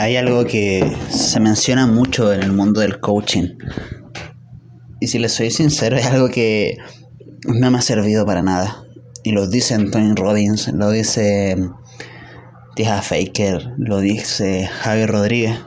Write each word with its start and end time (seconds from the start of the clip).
hay 0.00 0.16
algo 0.16 0.46
que 0.46 0.96
se 1.10 1.40
menciona 1.40 1.86
mucho 1.86 2.32
en 2.32 2.42
el 2.42 2.52
mundo 2.52 2.80
del 2.80 3.00
coaching. 3.00 3.58
Y 4.98 5.08
si 5.08 5.18
les 5.18 5.32
soy 5.32 5.50
sincero, 5.50 5.96
es 5.96 6.06
algo 6.06 6.30
que 6.30 6.78
no 7.46 7.70
me 7.70 7.78
ha 7.78 7.82
servido 7.82 8.24
para 8.24 8.42
nada. 8.42 8.82
Y 9.24 9.32
lo 9.32 9.46
dice 9.46 9.74
Anthony 9.74 10.14
Robbins, 10.16 10.68
lo 10.68 10.90
dice 10.90 11.54
Tija 12.76 13.02
Faker, 13.02 13.74
lo 13.76 14.00
dice 14.00 14.68
Javier 14.68 15.10
Rodríguez. 15.10 15.58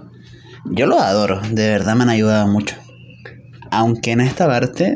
Yo 0.66 0.88
lo 0.88 1.00
adoro, 1.00 1.40
de 1.52 1.70
verdad 1.70 1.96
me 1.96 2.04
han 2.04 2.10
ayudado 2.10 2.48
mucho. 2.48 2.76
Aunque 3.70 4.12
en 4.12 4.22
esta 4.22 4.48
parte 4.48 4.96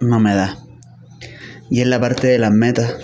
no 0.00 0.18
me 0.18 0.34
da. 0.34 0.58
Y 1.70 1.82
en 1.82 1.90
la 1.90 2.00
parte 2.00 2.26
de 2.26 2.38
las 2.38 2.50
metas. 2.50 2.96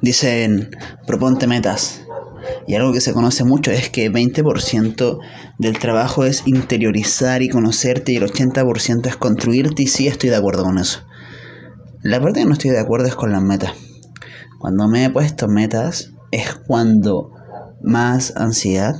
Dicen, 0.00 0.70
proponte 1.06 1.46
metas. 1.46 2.01
Y 2.66 2.74
algo 2.74 2.92
que 2.92 3.00
se 3.00 3.12
conoce 3.12 3.44
mucho 3.44 3.70
es 3.70 3.90
que 3.90 4.10
20% 4.10 5.18
del 5.58 5.78
trabajo 5.78 6.24
es 6.24 6.46
interiorizar 6.46 7.42
y 7.42 7.48
conocerte 7.48 8.12
y 8.12 8.16
el 8.16 8.24
80% 8.24 9.06
es 9.06 9.16
construirte 9.16 9.82
y 9.82 9.86
sí 9.86 10.06
estoy 10.06 10.30
de 10.30 10.36
acuerdo 10.36 10.64
con 10.64 10.78
eso. 10.78 11.00
La 12.02 12.20
parte 12.20 12.40
que 12.40 12.46
no 12.46 12.52
estoy 12.52 12.70
de 12.70 12.80
acuerdo 12.80 13.06
es 13.06 13.14
con 13.14 13.32
las 13.32 13.42
metas. 13.42 13.72
Cuando 14.58 14.88
me 14.88 15.04
he 15.04 15.10
puesto 15.10 15.48
metas 15.48 16.12
es 16.30 16.54
cuando 16.54 17.32
más 17.82 18.36
ansiedad 18.36 18.96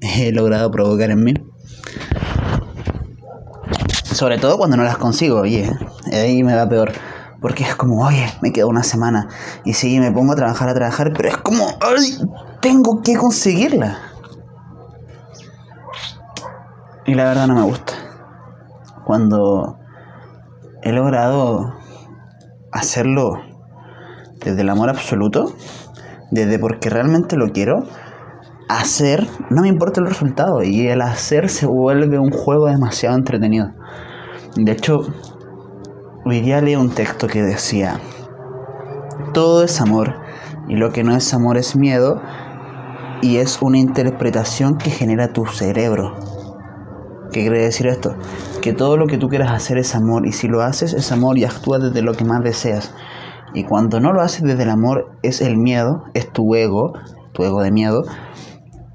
he 0.00 0.32
logrado 0.32 0.70
provocar 0.70 1.10
en 1.10 1.24
mí. 1.24 1.34
Sobre 4.04 4.38
todo 4.38 4.58
cuando 4.58 4.76
no 4.76 4.84
las 4.84 4.98
consigo, 4.98 5.40
oye, 5.40 5.70
ahí 6.12 6.42
me 6.42 6.54
va 6.54 6.68
peor. 6.68 6.92
Porque 7.40 7.64
es 7.64 7.74
como, 7.74 8.06
oye, 8.06 8.24
me 8.40 8.52
queda 8.52 8.66
una 8.66 8.84
semana. 8.84 9.28
Y 9.64 9.74
sí, 9.74 9.98
me 9.98 10.12
pongo 10.12 10.32
a 10.32 10.36
trabajar, 10.36 10.68
a 10.68 10.74
trabajar, 10.74 11.12
pero 11.12 11.28
es 11.28 11.36
como, 11.38 11.66
tengo 12.62 13.02
que 13.02 13.16
conseguirla. 13.16 13.98
Y 17.04 17.14
la 17.14 17.24
verdad 17.24 17.48
no 17.48 17.56
me 17.56 17.62
gusta. 17.62 17.92
Cuando 19.04 19.78
he 20.82 20.92
logrado 20.92 21.74
hacerlo 22.70 23.42
desde 24.38 24.62
el 24.62 24.70
amor 24.70 24.88
absoluto, 24.88 25.52
desde 26.30 26.58
porque 26.58 26.88
realmente 26.88 27.36
lo 27.36 27.48
quiero, 27.48 27.82
hacer, 28.68 29.26
no 29.50 29.62
me 29.62 29.68
importa 29.68 30.00
el 30.00 30.06
resultado. 30.06 30.62
Y 30.62 30.86
el 30.86 31.02
hacer 31.02 31.50
se 31.50 31.66
vuelve 31.66 32.18
un 32.18 32.30
juego 32.30 32.68
demasiado 32.68 33.16
entretenido. 33.16 33.72
De 34.54 34.70
hecho, 34.70 35.00
hoy 36.24 36.40
día 36.40 36.60
leí 36.60 36.76
un 36.76 36.90
texto 36.90 37.26
que 37.26 37.42
decía, 37.42 37.98
todo 39.34 39.64
es 39.64 39.80
amor 39.80 40.22
y 40.68 40.76
lo 40.76 40.92
que 40.92 41.02
no 41.02 41.16
es 41.16 41.34
amor 41.34 41.56
es 41.58 41.74
miedo 41.74 42.22
y 43.22 43.36
es 43.36 43.62
una 43.62 43.78
interpretación 43.78 44.76
que 44.76 44.90
genera 44.90 45.32
tu 45.32 45.46
cerebro. 45.46 46.16
¿Qué 47.32 47.40
quiere 47.40 47.62
decir 47.62 47.86
esto? 47.86 48.16
Que 48.60 48.74
todo 48.74 48.98
lo 48.98 49.06
que 49.06 49.16
tú 49.16 49.28
quieras 49.28 49.52
hacer 49.52 49.78
es 49.78 49.94
amor 49.94 50.26
y 50.26 50.32
si 50.32 50.48
lo 50.48 50.60
haces 50.60 50.92
es 50.92 51.12
amor 51.12 51.38
y 51.38 51.44
actúas 51.44 51.80
desde 51.82 52.02
lo 52.02 52.12
que 52.12 52.24
más 52.24 52.42
deseas. 52.42 52.92
Y 53.54 53.64
cuando 53.64 54.00
no 54.00 54.12
lo 54.12 54.20
haces 54.20 54.42
desde 54.42 54.64
el 54.64 54.70
amor 54.70 55.16
es 55.22 55.40
el 55.40 55.56
miedo, 55.56 56.02
es 56.14 56.30
tu 56.30 56.54
ego, 56.54 56.92
tu 57.32 57.44
ego 57.44 57.62
de 57.62 57.70
miedo, 57.70 58.02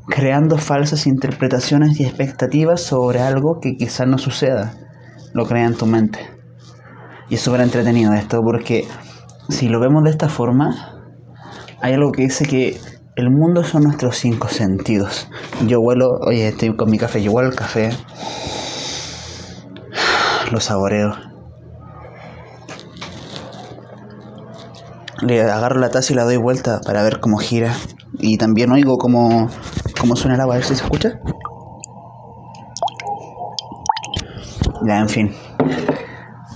creando 0.07 0.57
falsas 0.57 1.07
interpretaciones 1.07 1.99
y 1.99 2.03
expectativas 2.03 2.81
sobre 2.81 3.21
algo 3.21 3.59
que 3.61 3.75
quizás 3.77 4.07
no 4.07 4.17
suceda. 4.17 4.73
Lo 5.33 5.45
crea 5.45 5.65
en 5.65 5.75
tu 5.75 5.85
mente. 5.85 6.19
Y 7.29 7.35
es 7.35 7.41
súper 7.41 7.61
entretenido 7.61 8.13
esto 8.13 8.41
porque 8.43 8.85
si 9.49 9.69
lo 9.69 9.79
vemos 9.79 10.03
de 10.03 10.09
esta 10.09 10.27
forma, 10.27 11.01
hay 11.81 11.93
algo 11.93 12.11
que 12.11 12.23
dice 12.23 12.45
que 12.45 12.77
el 13.17 13.31
mundo 13.31 13.63
son 13.63 13.81
nuestros 13.83 14.15
cinco 14.15 14.47
sentidos. 14.47 15.27
Yo 15.65 15.79
huelo, 15.79 16.19
oye, 16.21 16.47
estoy 16.47 16.75
con 16.75 16.91
mi 16.91 16.99
café, 16.99 17.21
yo 17.21 17.31
huelo 17.31 17.49
el 17.49 17.55
café, 17.55 17.89
lo 20.51 20.59
saboreo. 20.59 21.15
Le 25.23 25.41
agarro 25.41 25.79
la 25.79 25.89
taza 25.89 26.13
y 26.13 26.15
la 26.15 26.25
doy 26.25 26.37
vuelta 26.37 26.79
para 26.85 27.01
ver 27.01 27.19
cómo 27.19 27.39
gira. 27.39 27.73
Y 28.19 28.37
también 28.37 28.71
oigo 28.71 28.97
cómo, 28.99 29.49
cómo 29.99 30.15
suena 30.15 30.35
el 30.35 30.41
agua, 30.41 30.53
a 30.53 30.57
ver 30.57 30.65
si 30.65 30.75
se 30.75 30.83
escucha. 30.83 31.19
Ya, 34.85 34.99
en 34.99 35.09
fin. 35.09 35.35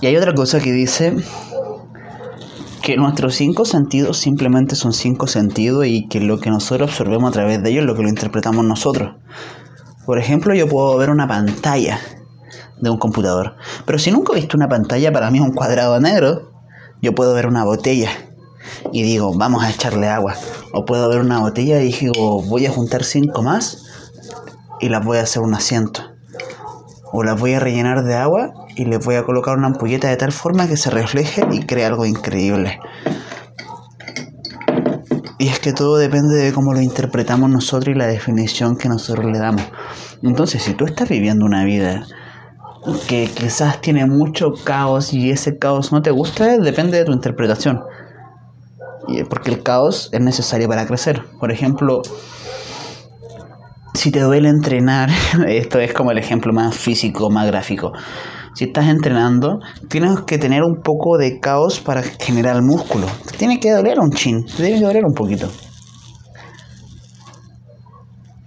Y 0.00 0.06
hay 0.06 0.16
otra 0.16 0.32
cosa 0.32 0.60
que 0.60 0.70
dice 0.70 1.16
que 2.82 2.96
nuestros 2.96 3.36
cinco 3.36 3.64
sentidos 3.64 4.18
simplemente 4.18 4.74
son 4.74 4.92
cinco 4.92 5.28
sentidos 5.28 5.86
y 5.86 6.08
que 6.08 6.20
lo 6.20 6.40
que 6.40 6.50
nosotros 6.50 6.90
absorbemos 6.90 7.30
a 7.30 7.32
través 7.32 7.62
de 7.62 7.70
ellos 7.70 7.82
es 7.82 7.86
lo 7.86 7.94
que 7.94 8.02
lo 8.02 8.08
interpretamos 8.08 8.64
nosotros. 8.64 9.14
Por 10.04 10.18
ejemplo, 10.18 10.52
yo 10.52 10.66
puedo 10.66 10.98
ver 10.98 11.10
una 11.10 11.28
pantalla 11.28 12.00
de 12.80 12.90
un 12.90 12.98
computador, 12.98 13.54
pero 13.86 14.00
si 14.00 14.10
nunca 14.10 14.32
he 14.32 14.36
visto 14.36 14.56
una 14.56 14.68
pantalla, 14.68 15.12
para 15.12 15.30
mí 15.30 15.38
es 15.38 15.44
un 15.44 15.52
cuadrado 15.52 16.00
negro. 16.00 16.50
Yo 17.00 17.14
puedo 17.14 17.34
ver 17.34 17.46
una 17.46 17.64
botella 17.64 18.10
y 18.92 19.02
digo, 19.04 19.32
vamos 19.32 19.62
a 19.62 19.70
echarle 19.70 20.08
agua. 20.08 20.34
O 20.72 20.84
puedo 20.84 21.08
ver 21.08 21.20
una 21.20 21.38
botella 21.38 21.80
y 21.80 21.92
digo, 21.92 22.42
voy 22.42 22.66
a 22.66 22.72
juntar 22.72 23.04
cinco 23.04 23.42
más 23.42 23.84
y 24.80 24.88
las 24.88 25.04
voy 25.04 25.18
a 25.18 25.22
hacer 25.22 25.42
un 25.42 25.54
asiento. 25.54 26.02
O 27.12 27.22
las 27.22 27.38
voy 27.38 27.54
a 27.54 27.60
rellenar 27.60 28.02
de 28.02 28.16
agua 28.16 28.52
y 28.76 28.84
le 28.84 28.98
voy 28.98 29.16
a 29.16 29.24
colocar 29.24 29.56
una 29.56 29.68
ampolleta 29.68 30.08
de 30.08 30.16
tal 30.16 30.32
forma 30.32 30.66
que 30.66 30.76
se 30.76 30.90
refleje 30.90 31.42
y 31.52 31.64
crea 31.64 31.88
algo 31.88 32.06
increíble. 32.06 32.80
Y 35.38 35.48
es 35.48 35.58
que 35.58 35.72
todo 35.72 35.96
depende 35.96 36.36
de 36.36 36.52
cómo 36.52 36.72
lo 36.72 36.80
interpretamos 36.80 37.50
nosotros 37.50 37.94
y 37.94 37.98
la 37.98 38.06
definición 38.06 38.76
que 38.76 38.88
nosotros 38.88 39.26
le 39.26 39.38
damos. 39.38 39.64
Entonces, 40.22 40.62
si 40.62 40.74
tú 40.74 40.84
estás 40.84 41.08
viviendo 41.08 41.44
una 41.44 41.64
vida 41.64 42.06
que 43.08 43.28
quizás 43.32 43.80
tiene 43.80 44.06
mucho 44.06 44.52
caos 44.64 45.12
y 45.12 45.30
ese 45.30 45.58
caos 45.58 45.92
no 45.92 46.00
te 46.00 46.10
gusta, 46.10 46.58
depende 46.58 46.98
de 46.98 47.04
tu 47.04 47.12
interpretación. 47.12 47.80
Porque 49.28 49.50
el 49.50 49.62
caos 49.64 50.10
es 50.12 50.20
necesario 50.20 50.68
para 50.68 50.86
crecer. 50.86 51.24
Por 51.40 51.50
ejemplo, 51.50 52.02
si 53.94 54.12
te 54.12 54.20
duele 54.20 54.48
entrenar, 54.48 55.10
esto 55.48 55.80
es 55.80 55.92
como 55.92 56.12
el 56.12 56.18
ejemplo 56.18 56.52
más 56.52 56.76
físico, 56.76 57.30
más 57.30 57.48
gráfico 57.48 57.92
si 58.54 58.64
estás 58.64 58.86
entrenando, 58.88 59.60
tienes 59.88 60.20
que 60.20 60.38
tener 60.38 60.62
un 60.62 60.82
poco 60.82 61.16
de 61.16 61.40
caos 61.40 61.80
para 61.80 62.02
generar 62.02 62.62
músculo. 62.62 63.06
tiene 63.38 63.58
que 63.58 63.70
doler 63.70 63.98
un 63.98 64.10
chin, 64.10 64.44
te 64.44 64.62
debe 64.62 64.80
doler 64.80 65.04
un 65.04 65.14
poquito. 65.14 65.48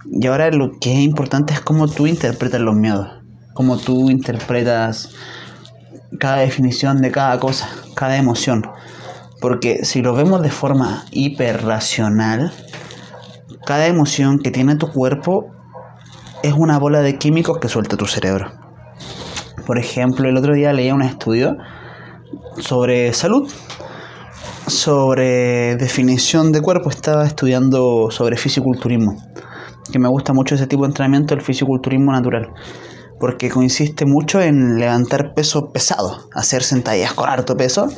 Y 0.08 0.26
ahora 0.28 0.50
lo 0.50 0.70
que 0.80 0.92
es 0.92 1.00
importante 1.00 1.52
es 1.52 1.60
cómo 1.60 1.88
tú 1.88 2.06
interpretas 2.06 2.60
los 2.60 2.76
miedos, 2.76 3.08
cómo 3.54 3.76
tú 3.76 4.08
interpretas 4.08 5.10
cada 6.20 6.38
definición 6.38 7.02
de 7.02 7.10
cada 7.10 7.38
cosa, 7.40 7.68
cada 7.94 8.16
emoción. 8.16 8.62
Porque 9.40 9.84
si 9.84 10.02
lo 10.02 10.14
vemos 10.14 10.42
de 10.42 10.50
forma 10.50 11.04
hiperracional, 11.10 12.52
cada 13.66 13.86
emoción 13.86 14.38
que 14.38 14.50
tiene 14.50 14.76
tu 14.76 14.88
cuerpo 14.88 15.46
es 16.42 16.52
una 16.52 16.78
bola 16.78 17.00
de 17.00 17.18
químicos 17.18 17.58
que 17.58 17.68
suelta 17.68 17.96
tu 17.96 18.06
cerebro. 18.06 18.65
Por 19.66 19.78
ejemplo, 19.78 20.28
el 20.28 20.36
otro 20.36 20.54
día 20.54 20.72
leía 20.72 20.94
un 20.94 21.02
estudio 21.02 21.56
sobre 22.58 23.12
salud, 23.12 23.50
sobre 24.68 25.74
definición 25.76 26.52
de 26.52 26.60
cuerpo. 26.60 26.88
Estaba 26.88 27.26
estudiando 27.26 28.08
sobre 28.10 28.36
fisiculturismo, 28.36 29.16
que 29.90 29.98
me 29.98 30.08
gusta 30.08 30.32
mucho 30.32 30.54
ese 30.54 30.68
tipo 30.68 30.82
de 30.84 30.88
entrenamiento, 30.88 31.34
el 31.34 31.42
fisiculturismo 31.42 32.12
natural, 32.12 32.50
porque 33.18 33.50
consiste 33.50 34.06
mucho 34.06 34.40
en 34.40 34.78
levantar 34.78 35.34
peso 35.34 35.72
pesado, 35.72 36.28
hacer 36.32 36.62
sentadillas 36.62 37.14
con 37.14 37.28
harto 37.28 37.56
peso 37.56 37.88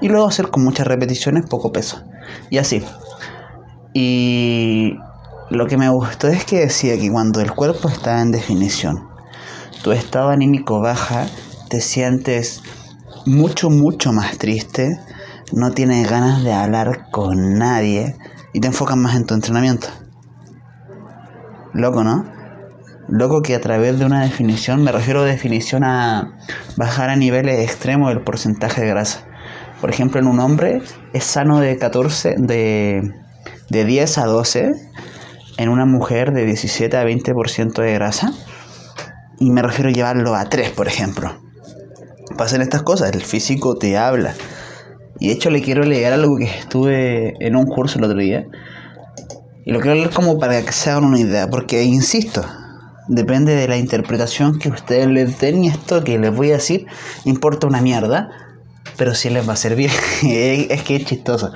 y 0.00 0.08
luego 0.08 0.26
hacer 0.26 0.48
con 0.48 0.64
muchas 0.64 0.86
repeticiones 0.86 1.44
poco 1.50 1.70
peso. 1.70 2.02
Y 2.48 2.56
así. 2.56 2.82
Y 3.92 4.94
lo 5.50 5.66
que 5.66 5.76
me 5.76 5.90
gustó 5.90 6.28
es 6.28 6.46
que 6.46 6.60
decía 6.60 6.98
que 6.98 7.10
cuando 7.10 7.42
el 7.42 7.52
cuerpo 7.52 7.88
está 7.88 8.22
en 8.22 8.30
definición, 8.30 9.09
tu 9.82 9.92
estado 9.92 10.30
anímico 10.30 10.80
baja, 10.80 11.26
te 11.68 11.80
sientes 11.80 12.62
mucho, 13.26 13.70
mucho 13.70 14.12
más 14.12 14.38
triste, 14.38 14.98
no 15.52 15.72
tienes 15.72 16.08
ganas 16.08 16.44
de 16.44 16.52
hablar 16.52 17.10
con 17.10 17.58
nadie 17.58 18.16
y 18.52 18.60
te 18.60 18.66
enfocas 18.66 18.96
más 18.96 19.16
en 19.16 19.26
tu 19.26 19.34
entrenamiento. 19.34 19.88
Loco, 21.72 22.04
¿no? 22.04 22.24
Loco 23.08 23.42
que 23.42 23.54
a 23.54 23.60
través 23.60 23.98
de 23.98 24.04
una 24.04 24.22
definición, 24.22 24.82
me 24.84 24.92
refiero 24.92 25.22
a 25.22 25.24
definición 25.24 25.82
a 25.84 26.36
bajar 26.76 27.10
a 27.10 27.16
niveles 27.16 27.60
extremos 27.60 28.12
el 28.12 28.22
porcentaje 28.22 28.82
de 28.82 28.88
grasa. 28.88 29.26
Por 29.80 29.90
ejemplo, 29.90 30.20
en 30.20 30.26
un 30.26 30.40
hombre 30.40 30.82
es 31.12 31.24
sano 31.24 31.58
de 31.58 31.78
14, 31.78 32.34
de, 32.38 33.14
de 33.70 33.84
10 33.84 34.18
a 34.18 34.26
12, 34.26 34.72
en 35.56 35.68
una 35.68 35.86
mujer 35.86 36.32
de 36.32 36.44
17 36.44 36.96
a 36.96 37.04
20% 37.04 37.82
de 37.82 37.94
grasa 37.94 38.32
y 39.40 39.50
me 39.50 39.62
refiero 39.62 39.88
a 39.88 39.92
llevarlo 39.92 40.34
a 40.36 40.44
tres, 40.44 40.70
por 40.70 40.86
ejemplo. 40.86 41.34
Pasan 42.36 42.60
estas 42.60 42.82
cosas, 42.82 43.12
el 43.12 43.22
físico 43.22 43.76
te 43.76 43.96
habla. 43.96 44.34
Y 45.18 45.28
de 45.28 45.32
hecho 45.32 45.50
le 45.50 45.62
quiero 45.62 45.82
leer 45.82 46.12
algo 46.12 46.36
que 46.36 46.44
estuve 46.44 47.34
en 47.40 47.56
un 47.56 47.64
curso 47.64 47.98
el 47.98 48.04
otro 48.04 48.18
día. 48.18 48.46
Y 49.64 49.72
lo 49.72 49.80
quiero 49.80 49.96
leer 49.96 50.10
como 50.10 50.38
para 50.38 50.62
que 50.62 50.72
se 50.72 50.90
hagan 50.90 51.04
una 51.04 51.18
idea, 51.18 51.48
porque 51.48 51.82
insisto, 51.82 52.44
depende 53.08 53.56
de 53.56 53.66
la 53.66 53.78
interpretación 53.78 54.58
que 54.58 54.68
ustedes 54.68 55.08
les 55.08 55.40
den 55.40 55.64
y 55.64 55.68
esto 55.68 56.04
que 56.04 56.18
les 56.18 56.34
voy 56.34 56.50
a 56.50 56.54
decir 56.54 56.86
importa 57.24 57.66
una 57.66 57.80
mierda, 57.80 58.28
pero 59.00 59.14
sí 59.14 59.30
les 59.30 59.48
va 59.48 59.54
a 59.54 59.56
servir. 59.56 59.90
es 60.22 60.82
que 60.82 60.96
es 60.96 61.06
chistoso. 61.06 61.52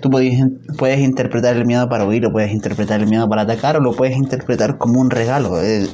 Tú 0.00 0.10
puedes, 0.10 0.34
puedes 0.76 1.00
interpretar 1.00 1.56
el 1.56 1.64
miedo 1.64 1.88
para 1.88 2.04
huir, 2.04 2.26
o 2.26 2.30
puedes 2.30 2.52
interpretar 2.52 3.00
el 3.00 3.06
miedo 3.06 3.26
para 3.30 3.42
atacar, 3.42 3.78
o 3.78 3.80
lo 3.80 3.92
puedes 3.92 4.14
interpretar 4.14 4.76
como 4.76 5.00
un 5.00 5.08
regalo, 5.08 5.62
eh, 5.62 5.88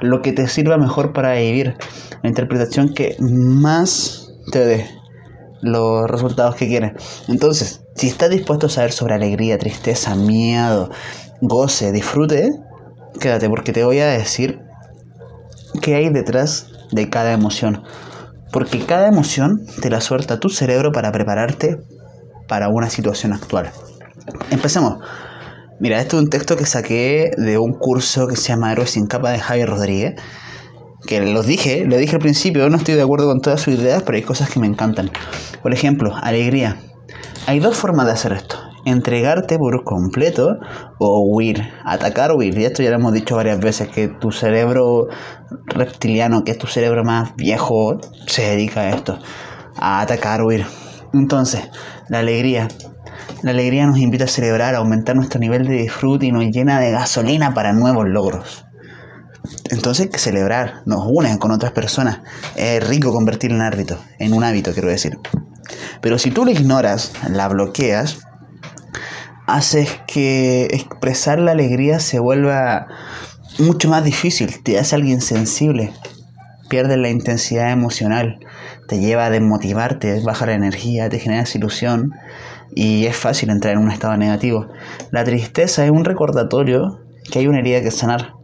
lo 0.00 0.22
que 0.22 0.30
te 0.30 0.46
sirva 0.46 0.76
mejor 0.76 1.12
para 1.12 1.34
vivir. 1.34 1.74
La 2.22 2.28
interpretación 2.28 2.94
que 2.94 3.16
más 3.18 4.32
te 4.52 4.64
dé 4.64 4.86
los 5.60 6.08
resultados 6.08 6.54
que 6.54 6.68
quieres. 6.68 6.92
Entonces, 7.26 7.82
si 7.96 8.06
estás 8.06 8.30
dispuesto 8.30 8.66
a 8.66 8.70
saber 8.70 8.92
sobre 8.92 9.14
alegría, 9.14 9.58
tristeza, 9.58 10.14
miedo, 10.14 10.88
goce, 11.40 11.90
disfrute, 11.90 12.48
quédate 13.18 13.48
porque 13.48 13.72
te 13.72 13.82
voy 13.82 13.98
a 13.98 14.06
decir 14.06 14.60
qué 15.82 15.96
hay 15.96 16.10
detrás 16.10 16.68
de 16.92 17.10
cada 17.10 17.32
emoción. 17.32 17.82
Porque 18.54 18.86
cada 18.86 19.08
emoción 19.08 19.66
te 19.82 19.90
la 19.90 20.00
suelta 20.00 20.38
tu 20.38 20.48
cerebro 20.48 20.92
para 20.92 21.10
prepararte 21.10 21.76
para 22.46 22.68
una 22.68 22.88
situación 22.88 23.32
actual. 23.32 23.72
Empecemos. 24.50 24.98
Mira, 25.80 26.00
esto 26.00 26.16
es 26.16 26.22
un 26.22 26.30
texto 26.30 26.56
que 26.56 26.64
saqué 26.64 27.32
de 27.36 27.58
un 27.58 27.72
curso 27.72 28.28
que 28.28 28.36
se 28.36 28.50
llama 28.50 28.70
Héroes 28.70 28.90
sin 28.90 29.08
capa 29.08 29.32
de 29.32 29.40
Javier 29.40 29.68
Rodríguez. 29.68 30.14
Que 31.04 31.20
los 31.20 31.46
dije, 31.46 31.84
lo 31.84 31.96
dije 31.96 32.14
al 32.14 32.22
principio, 32.22 32.70
no 32.70 32.76
estoy 32.76 32.94
de 32.94 33.02
acuerdo 33.02 33.26
con 33.26 33.40
todas 33.40 33.60
sus 33.60 33.74
ideas, 33.74 34.04
pero 34.04 34.16
hay 34.16 34.22
cosas 34.22 34.48
que 34.48 34.60
me 34.60 34.68
encantan. 34.68 35.10
Por 35.60 35.74
ejemplo, 35.74 36.14
alegría. 36.14 36.78
Hay 37.48 37.58
dos 37.58 37.76
formas 37.76 38.06
de 38.06 38.12
hacer 38.12 38.34
esto 38.34 38.63
entregarte 38.84 39.58
por 39.58 39.84
completo 39.84 40.58
o 40.98 41.20
huir, 41.20 41.72
atacar 41.84 42.30
o 42.30 42.36
huir. 42.36 42.58
Y 42.58 42.64
esto 42.64 42.82
ya 42.82 42.90
lo 42.90 42.96
hemos 42.96 43.12
dicho 43.12 43.36
varias 43.36 43.60
veces, 43.60 43.88
que 43.88 44.08
tu 44.08 44.30
cerebro 44.30 45.08
reptiliano, 45.66 46.44
que 46.44 46.52
es 46.52 46.58
tu 46.58 46.66
cerebro 46.66 47.04
más 47.04 47.34
viejo, 47.36 47.98
se 48.26 48.42
dedica 48.42 48.82
a 48.82 48.90
esto, 48.90 49.18
a 49.76 50.00
atacar 50.00 50.40
o 50.40 50.46
huir. 50.46 50.66
Entonces, 51.12 51.68
la 52.08 52.20
alegría. 52.20 52.68
La 53.42 53.50
alegría 53.50 53.86
nos 53.86 53.98
invita 53.98 54.24
a 54.24 54.28
celebrar, 54.28 54.74
a 54.74 54.78
aumentar 54.78 55.16
nuestro 55.16 55.38
nivel 55.38 55.66
de 55.66 55.74
disfrute 55.74 56.26
y 56.26 56.32
nos 56.32 56.44
llena 56.46 56.80
de 56.80 56.90
gasolina 56.90 57.52
para 57.52 57.72
nuevos 57.72 58.06
logros. 58.08 58.64
Entonces 59.70 60.08
celebrar, 60.16 60.82
nos 60.86 61.04
une 61.06 61.38
con 61.38 61.50
otras 61.50 61.72
personas. 61.72 62.20
Es 62.56 62.86
rico 62.86 63.12
convertir 63.12 63.52
en 63.52 63.60
hábito, 63.60 63.98
en 64.18 64.32
un 64.32 64.44
hábito, 64.44 64.72
quiero 64.72 64.88
decir. 64.88 65.18
Pero 66.00 66.18
si 66.18 66.30
tú 66.30 66.44
lo 66.44 66.50
ignoras, 66.50 67.12
la 67.30 67.48
bloqueas, 67.48 68.20
haces 69.46 70.00
que 70.06 70.64
expresar 70.70 71.38
la 71.38 71.52
alegría 71.52 72.00
se 72.00 72.18
vuelva 72.18 72.86
mucho 73.58 73.88
más 73.88 74.04
difícil, 74.04 74.62
te 74.62 74.78
hace 74.78 74.96
alguien 74.96 75.20
sensible, 75.20 75.92
pierdes 76.68 76.98
la 76.98 77.10
intensidad 77.10 77.70
emocional, 77.70 78.38
te 78.88 78.98
lleva 78.98 79.26
a 79.26 79.30
desmotivarte, 79.30 80.20
baja 80.24 80.46
la 80.46 80.54
energía, 80.54 81.08
te 81.08 81.18
genera 81.18 81.44
ilusión 81.54 82.12
y 82.74 83.06
es 83.06 83.16
fácil 83.16 83.50
entrar 83.50 83.74
en 83.74 83.80
un 83.80 83.90
estado 83.90 84.16
negativo. 84.16 84.68
La 85.10 85.24
tristeza 85.24 85.84
es 85.84 85.90
un 85.90 86.04
recordatorio 86.04 87.00
que 87.30 87.38
hay 87.38 87.46
una 87.46 87.60
herida 87.60 87.82
que 87.82 87.90
sanar. 87.90 88.34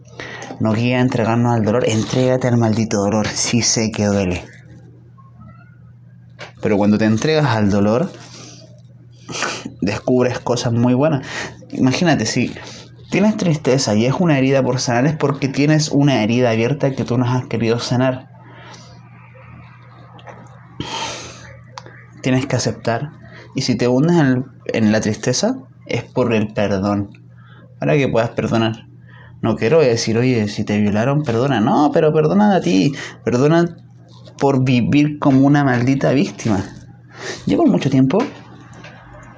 Nos 0.60 0.76
guía 0.76 0.98
a 0.98 1.00
entregarnos 1.00 1.54
al 1.54 1.64
dolor. 1.64 1.88
Entrégate 1.88 2.46
al 2.48 2.58
maldito 2.58 2.98
dolor, 2.98 3.26
sí 3.26 3.62
sé 3.62 3.90
que 3.90 4.04
duele. 4.04 4.44
Pero 6.62 6.76
cuando 6.76 6.98
te 6.98 7.06
entregas 7.06 7.46
al 7.46 7.70
dolor, 7.70 8.12
descubres 9.80 10.38
cosas 10.38 10.72
muy 10.72 10.94
buenas. 10.94 11.26
Imagínate, 11.72 12.26
si 12.26 12.52
tienes 13.10 13.36
tristeza 13.36 13.94
y 13.94 14.06
es 14.06 14.14
una 14.18 14.38
herida 14.38 14.62
por 14.62 14.80
sanar, 14.80 15.06
es 15.06 15.16
porque 15.16 15.48
tienes 15.48 15.90
una 15.90 16.22
herida 16.22 16.50
abierta 16.50 16.92
que 16.92 17.04
tú 17.04 17.18
no 17.18 17.24
has 17.24 17.46
querido 17.46 17.78
sanar. 17.78 18.28
Tienes 22.22 22.46
que 22.46 22.56
aceptar. 22.56 23.12
Y 23.54 23.62
si 23.62 23.76
te 23.76 23.88
hundes 23.88 24.16
en, 24.72 24.92
la 24.92 25.00
tristeza, 25.00 25.56
es 25.86 26.04
por 26.04 26.32
el 26.32 26.52
perdón. 26.52 27.10
Para 27.78 27.96
que 27.96 28.08
puedas 28.08 28.30
perdonar. 28.30 28.86
No 29.42 29.56
quiero 29.56 29.80
decir, 29.80 30.18
oye, 30.18 30.46
si 30.48 30.64
te 30.64 30.78
violaron, 30.78 31.22
perdona. 31.22 31.60
No, 31.60 31.90
pero 31.92 32.12
perdona 32.12 32.54
a 32.54 32.60
ti. 32.60 32.92
Perdona 33.24 33.76
por 34.38 34.64
vivir 34.64 35.18
como 35.18 35.46
una 35.46 35.64
maldita 35.64 36.12
víctima. 36.12 36.62
Llevo 37.46 37.66
mucho 37.66 37.90
tiempo 37.90 38.18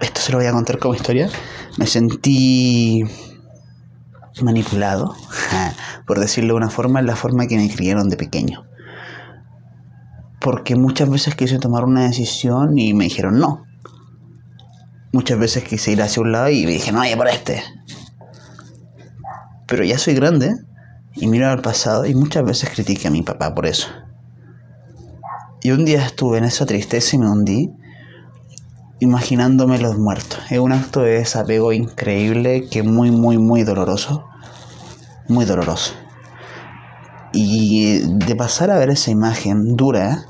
esto 0.03 0.21
se 0.21 0.33
lo 0.33 0.39
voy 0.39 0.47
a 0.47 0.53
contar 0.53 0.79
como 0.79 0.95
historia, 0.95 1.31
me 1.79 1.87
sentí 1.87 3.05
manipulado, 4.43 5.15
por 6.07 6.19
decirlo 6.19 6.55
de 6.55 6.59
una 6.59 6.71
forma, 6.71 7.01
en 7.01 7.07
la 7.07 7.17
forma 7.17 7.47
que 7.47 7.57
me 7.57 7.71
criaron 7.71 8.09
de 8.09 8.17
pequeño. 8.17 8.65
Porque 10.41 10.75
muchas 10.75 11.09
veces 11.09 11.35
quise 11.35 11.59
tomar 11.59 11.85
una 11.85 12.05
decisión 12.05 12.77
y 12.79 12.95
me 12.95 13.05
dijeron 13.05 13.39
no. 13.39 13.65
Muchas 15.13 15.39
veces 15.39 15.63
quise 15.65 15.93
ir 15.93 16.03
hacia 16.03 16.23
un 16.23 16.33
lado 16.33 16.49
y 16.49 16.65
me 16.65 16.73
dije, 16.73 16.91
no, 16.91 16.99
vaya 16.99 17.17
por 17.17 17.29
este. 17.29 17.63
Pero 19.69 19.85
ya 19.85 19.99
soy 19.99 20.15
grande 20.15 20.55
y 21.15 21.29
miro 21.29 21.49
al 21.49 21.63
pasado 21.63 22.07
y 22.07 22.15
muchas 22.15 22.45
veces 22.45 22.71
critiqué 22.71 23.09
a 23.09 23.11
mi 23.11 23.23
papá 23.23 23.55
por 23.55 23.67
eso. 23.67 23.89
Y 25.63 25.71
un 25.71 25.85
día 25.85 26.05
estuve 26.05 26.39
en 26.39 26.45
esa 26.45 26.67
tristeza 26.67 27.15
y 27.15 27.19
me 27.21 27.31
hundí 27.31 27.71
imaginándome 29.03 29.81
los 29.81 29.99
muertos. 29.99 30.39
Es 30.49 30.61
un 30.61 30.71
acto 30.71 31.01
de 31.01 31.15
desapego 31.15 31.73
increíble 31.73 32.69
que 32.71 32.85
muy, 32.85 33.11
muy, 33.11 33.37
muy 33.37 33.65
doloroso. 33.65 34.29
Muy 35.27 35.45
doloroso. 35.45 35.95
Y 37.33 37.99
de 37.99 38.37
pasar 38.37 38.71
a 38.71 38.79
ver 38.79 38.91
esa 38.91 39.11
imagen 39.11 39.75
dura, 39.75 40.27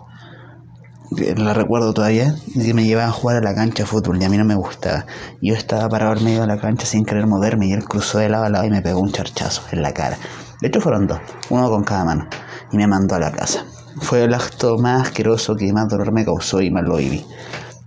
la 1.36 1.52
recuerdo 1.52 1.92
todavía, 1.92 2.34
que 2.54 2.72
me 2.72 2.86
llevaba 2.86 3.08
a 3.08 3.12
jugar 3.12 3.36
a 3.36 3.40
la 3.42 3.54
cancha 3.54 3.82
de 3.82 3.86
fútbol 3.86 4.22
y 4.22 4.24
a 4.24 4.30
mí 4.30 4.38
no 4.38 4.44
me 4.46 4.54
gustaba. 4.54 5.04
Yo 5.42 5.52
estaba 5.52 5.86
parado 5.90 6.16
en 6.16 6.24
medio 6.24 6.40
de 6.40 6.46
la 6.46 6.58
cancha 6.58 6.86
sin 6.86 7.04
querer 7.04 7.26
moverme 7.26 7.66
y 7.66 7.72
él 7.72 7.84
cruzó 7.84 8.20
de 8.20 8.30
lado 8.30 8.44
a 8.44 8.48
lado 8.48 8.64
y 8.64 8.70
me 8.70 8.80
pegó 8.80 9.00
un 9.00 9.12
charchazo 9.12 9.64
en 9.72 9.82
la 9.82 9.92
cara. 9.92 10.16
De 10.62 10.68
hecho 10.68 10.80
fueron 10.80 11.06
dos, 11.06 11.20
uno 11.50 11.68
con 11.68 11.84
cada 11.84 12.06
mano, 12.06 12.26
y 12.70 12.78
me 12.78 12.86
mandó 12.86 13.16
a 13.16 13.18
la 13.18 13.32
casa. 13.32 13.66
Fue 14.00 14.24
el 14.24 14.32
acto 14.32 14.78
más 14.78 15.08
asqueroso 15.08 15.56
que 15.56 15.70
más 15.74 15.90
dolor 15.90 16.10
me 16.12 16.24
causó 16.24 16.62
y 16.62 16.70
más 16.70 16.84
lo 16.84 16.96
viví. 16.96 17.26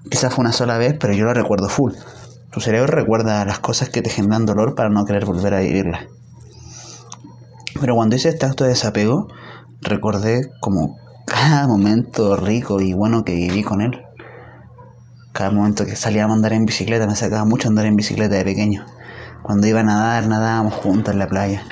Quizás 0.09 0.33
fue 0.33 0.43
una 0.43 0.51
sola 0.51 0.77
vez, 0.77 0.95
pero 0.99 1.13
yo 1.13 1.25
lo 1.25 1.33
recuerdo 1.33 1.69
full. 1.69 1.93
Tu 2.51 2.61
cerebro 2.61 2.87
recuerda 2.87 3.43
las 3.45 3.59
cosas 3.59 3.89
que 3.89 4.01
te 4.01 4.09
generan 4.09 4.45
dolor 4.45 4.75
para 4.75 4.89
no 4.89 5.05
querer 5.05 5.25
volver 5.25 5.53
a 5.53 5.59
vivirlas. 5.59 6.05
Pero 7.79 7.95
cuando 7.95 8.15
hice 8.15 8.29
este 8.29 8.45
acto 8.45 8.63
de 8.63 8.71
desapego, 8.71 9.27
recordé 9.81 10.49
como 10.61 10.97
cada 11.25 11.67
momento 11.67 12.37
rico 12.37 12.79
y 12.79 12.93
bueno 12.93 13.23
que 13.23 13.35
viví 13.35 13.63
con 13.63 13.81
él. 13.81 14.01
Cada 15.33 15.51
momento 15.51 15.85
que 15.85 15.95
salíamos 15.95 16.33
a 16.33 16.35
andar 16.37 16.53
en 16.53 16.65
bicicleta, 16.65 17.07
me 17.07 17.15
sacaba 17.15 17.43
mucho 17.43 17.67
andar 17.67 17.85
en 17.85 17.97
bicicleta 17.97 18.35
de 18.35 18.45
pequeño. 18.45 18.85
Cuando 19.43 19.67
iba 19.67 19.81
a 19.81 19.83
nadar, 19.83 20.27
nadábamos 20.27 20.75
juntos 20.75 21.13
en 21.13 21.19
la 21.19 21.27
playa. 21.27 21.63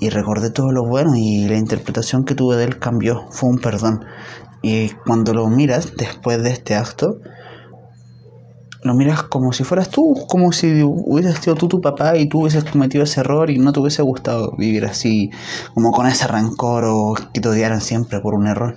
Y 0.00 0.10
recordé 0.10 0.50
todo 0.50 0.72
lo 0.72 0.84
bueno 0.84 1.14
y 1.14 1.46
la 1.46 1.56
interpretación 1.56 2.24
que 2.24 2.34
tuve 2.34 2.56
de 2.56 2.64
él 2.64 2.78
cambió, 2.78 3.26
fue 3.30 3.48
un 3.48 3.58
perdón. 3.58 4.04
Y 4.66 4.88
cuando 5.04 5.34
lo 5.34 5.46
miras 5.50 5.94
después 5.94 6.42
de 6.42 6.50
este 6.50 6.74
acto, 6.74 7.20
lo 8.82 8.94
miras 8.94 9.22
como 9.24 9.52
si 9.52 9.62
fueras 9.62 9.90
tú, 9.90 10.24
como 10.26 10.52
si 10.52 10.82
hubieras 10.82 11.36
sido 11.40 11.54
tú 11.54 11.68
tu 11.68 11.82
papá 11.82 12.16
y 12.16 12.30
tú 12.30 12.40
hubieses 12.40 12.64
cometido 12.64 13.04
ese 13.04 13.20
error 13.20 13.50
y 13.50 13.58
no 13.58 13.74
te 13.74 13.80
hubiese 13.80 14.00
gustado 14.00 14.56
vivir 14.56 14.86
así, 14.86 15.30
como 15.74 15.92
con 15.92 16.06
ese 16.06 16.26
rencor 16.28 16.84
o 16.86 17.14
que 17.34 17.42
te 17.42 17.48
odiaran 17.50 17.82
siempre 17.82 18.20
por 18.20 18.32
un 18.32 18.46
error. 18.46 18.76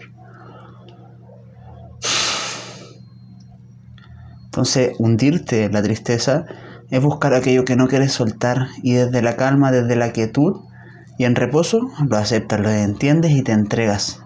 Entonces, 4.43 4.91
hundirte 4.99 5.63
en 5.63 5.71
la 5.71 5.81
tristeza 5.81 6.43
es 6.89 7.01
buscar 7.01 7.33
aquello 7.33 7.63
que 7.63 7.77
no 7.77 7.87
quieres 7.87 8.11
soltar 8.11 8.67
y 8.83 8.95
desde 8.95 9.21
la 9.21 9.37
calma, 9.37 9.71
desde 9.71 9.95
la 9.95 10.11
quietud 10.11 10.63
y 11.17 11.23
en 11.23 11.35
reposo, 11.35 11.79
lo 12.09 12.17
aceptas, 12.17 12.59
lo 12.59 12.71
entiendes 12.71 13.31
y 13.31 13.41
te 13.41 13.53
entregas 13.53 14.21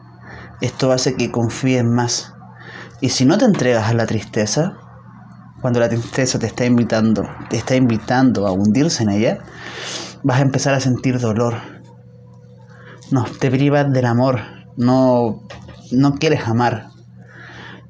esto 0.62 0.92
hace 0.92 1.16
que 1.16 1.32
confíes 1.32 1.84
más. 1.84 2.34
Y 3.02 3.10
si 3.10 3.26
no 3.26 3.38
te 3.38 3.46
entregas 3.46 3.90
a 3.90 3.94
la 3.94 4.06
tristeza, 4.06 4.78
cuando 5.62 5.80
la 5.80 5.90
tristeza 5.90 6.40
te 6.40 6.48
está 6.48 6.66
invitando, 6.66 7.28
te 7.50 7.58
está 7.58 7.76
invitando 7.76 8.48
a 8.48 8.52
hundirse 8.52 9.04
en 9.04 9.10
ella, 9.10 9.40
vas 10.24 10.40
a 10.40 10.44
empezar 10.44 10.74
a 10.74 10.80
sentir 10.80 11.20
dolor. 11.20 11.56
No, 13.12 13.26
te 13.26 13.52
privas 13.52 13.92
del 13.92 14.06
amor, 14.06 14.42
no, 14.78 15.44
no 15.92 16.14
quieres 16.16 16.48
amar, 16.48 16.90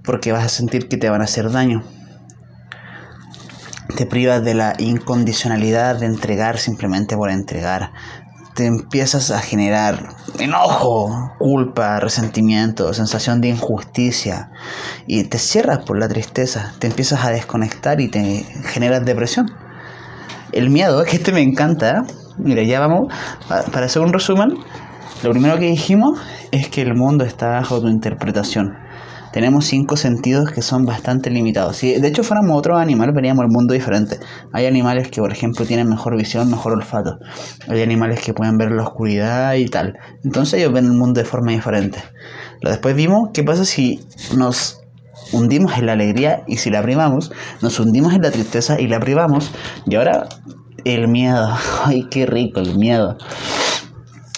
porque 0.04 0.32
vas 0.32 0.46
a 0.46 0.50
sentir 0.50 0.88
que 0.88 0.98
te 0.98 1.10
van 1.10 1.22
a 1.22 1.26
hacer 1.26 1.52
daño. 1.52 1.84
Te 3.96 4.06
privas 4.06 4.44
de 4.44 4.54
la 4.54 4.74
incondicionalidad 4.78 6.00
de 6.00 6.06
entregar 6.06 6.58
simplemente 6.58 7.16
por 7.16 7.30
entregar, 7.30 7.92
te 8.62 8.68
empiezas 8.68 9.32
a 9.32 9.40
generar 9.40 10.10
enojo, 10.38 11.34
culpa, 11.40 12.00
resentimiento, 12.00 12.94
sensación 12.94 13.42
de 13.42 13.48
injusticia 13.48 14.52
y 15.08 15.24
te 15.24 15.40
cierras 15.40 15.80
por 15.80 15.98
la 15.98 16.08
tristeza, 16.08 16.72
te 16.78 16.86
empiezas 16.86 17.26
a 17.26 17.32
desconectar 17.32 18.00
y 18.00 18.08
te 18.08 18.46
generas 18.66 19.04
depresión. 19.04 19.48
El 20.52 20.70
miedo, 20.70 21.04
que 21.06 21.16
este 21.16 21.32
me 21.32 21.42
encanta. 21.42 22.04
Mira, 22.38 22.62
ya 22.62 22.80
vamos, 22.80 23.12
para 23.48 23.88
hacer 23.88 24.04
un 24.04 24.14
resumen, 24.14 24.50
lo 25.24 25.32
primero 25.32 25.58
que 25.58 25.66
dijimos 25.66 26.20
es 26.52 26.68
que 26.68 26.84
el 26.84 26.94
mundo 26.94 27.26
está 27.26 27.50
bajo 27.50 27.82
tu 27.82 27.88
interpretación 27.88 28.81
tenemos 29.32 29.66
cinco 29.66 29.98
sentidos 29.98 30.52
que 30.52 30.62
son 30.62 30.86
bastante 30.86 31.30
limitados. 31.30 31.78
Si 31.78 32.00
de 32.00 32.08
hecho 32.08 32.24
fuéramos 32.24 32.58
otro 32.58 32.78
animal, 32.78 33.12
veríamos 33.14 33.46
el 33.46 33.52
mundo 33.52 33.74
diferente. 33.74 34.20
Hay 34.52 34.66
animales 34.66 35.10
que, 35.10 35.22
por 35.22 35.32
ejemplo, 35.32 35.66
tienen 35.66 35.88
mejor 35.88 36.18
visión, 36.18 36.50
mejor 36.50 36.74
olfato. 36.74 37.18
Hay 37.68 37.82
animales 37.82 38.22
que 38.22 38.34
pueden 38.34 38.58
ver 38.58 38.72
la 38.72 38.84
oscuridad 38.84 39.54
y 39.54 39.66
tal. 39.68 39.98
Entonces 40.24 40.60
ellos 40.60 40.74
ven 40.74 40.86
el 40.86 40.94
mundo 40.94 41.22
de 41.22 41.26
forma 41.26 41.52
diferente. 41.52 42.00
Pero 42.60 42.72
después 42.72 42.96
vimos 42.96 43.30
qué 43.34 43.44
pasa 43.44 43.66
si 43.66 44.02
nos 44.36 44.82
hundimos 45.32 45.78
en 45.78 45.86
la 45.86 45.94
alegría 45.94 46.44
y 46.48 46.58
si 46.58 46.70
la 46.70 46.82
privamos, 46.82 47.32
nos 47.62 47.80
hundimos 47.80 48.14
en 48.14 48.22
la 48.22 48.32
tristeza 48.32 48.80
y 48.80 48.88
la 48.88 49.00
privamos. 49.00 49.52
Y 49.86 49.96
ahora 49.96 50.28
el 50.84 51.08
miedo. 51.08 51.56
Ay, 51.86 52.08
qué 52.10 52.26
rico 52.26 52.60
el 52.60 52.78
miedo. 52.78 53.18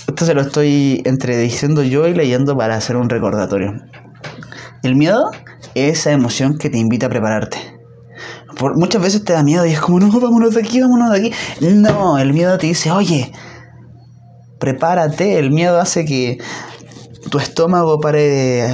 Esto 0.07 0.25
se 0.25 0.33
lo 0.33 0.41
estoy 0.41 1.01
entre 1.05 1.37
diciendo 1.37 1.81
yo 1.83 2.07
y 2.07 2.13
leyendo 2.13 2.55
para 2.55 2.75
hacer 2.75 2.97
un 2.97 3.09
recordatorio. 3.09 3.73
El 4.83 4.97
miedo 4.97 5.31
es 5.75 5.99
esa 5.99 6.11
emoción 6.11 6.57
que 6.57 6.69
te 6.69 6.77
invita 6.77 7.05
a 7.05 7.09
prepararte. 7.09 7.57
Por, 8.57 8.77
muchas 8.77 9.01
veces 9.01 9.23
te 9.23 9.31
da 9.31 9.41
miedo 9.41 9.65
y 9.65 9.71
es 9.71 9.79
como, 9.79 9.97
no, 9.99 10.19
vámonos 10.19 10.53
de 10.53 10.59
aquí, 10.59 10.81
vámonos 10.81 11.09
de 11.11 11.17
aquí. 11.17 11.31
No, 11.61 12.17
el 12.17 12.33
miedo 12.33 12.57
te 12.57 12.67
dice, 12.67 12.91
oye, 12.91 13.31
prepárate. 14.59 15.39
El 15.39 15.51
miedo 15.51 15.79
hace 15.79 16.03
que 16.03 16.37
tu 17.29 17.37
estómago 17.37 18.01
pare 18.01 18.67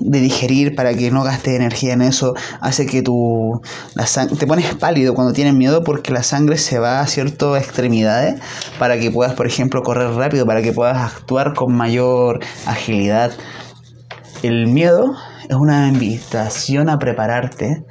de, 0.00 0.20
digerir 0.20 0.74
para 0.74 0.94
que 0.94 1.10
no 1.10 1.22
gaste 1.22 1.54
energía 1.56 1.92
en 1.92 2.00
eso. 2.00 2.32
Hace 2.62 2.86
que 2.86 3.02
tu, 3.02 3.60
la 3.94 4.06
te 4.26 4.46
pones 4.46 4.74
pálido 4.76 5.12
cuando 5.12 5.34
tienes 5.34 5.52
miedo 5.52 5.84
porque 5.84 6.10
la 6.10 6.22
sangre 6.22 6.56
se 6.56 6.78
va 6.78 7.00
a 7.00 7.06
ciertas 7.06 7.62
extremidades 7.62 8.40
para 8.78 8.98
que 8.98 9.10
puedas, 9.10 9.34
por 9.34 9.46
ejemplo, 9.46 9.82
correr 9.82 10.10
rápido, 10.12 10.46
para 10.46 10.62
que 10.62 10.72
puedas 10.72 10.96
actuar 10.96 11.52
con 11.52 11.74
mayor 11.74 12.40
agilidad. 12.66 13.32
El 14.42 14.68
miedo 14.68 15.14
es 15.48 15.56
una 15.56 15.88
invitación 15.88 16.88
a 16.88 16.98
prepararte 16.98 17.84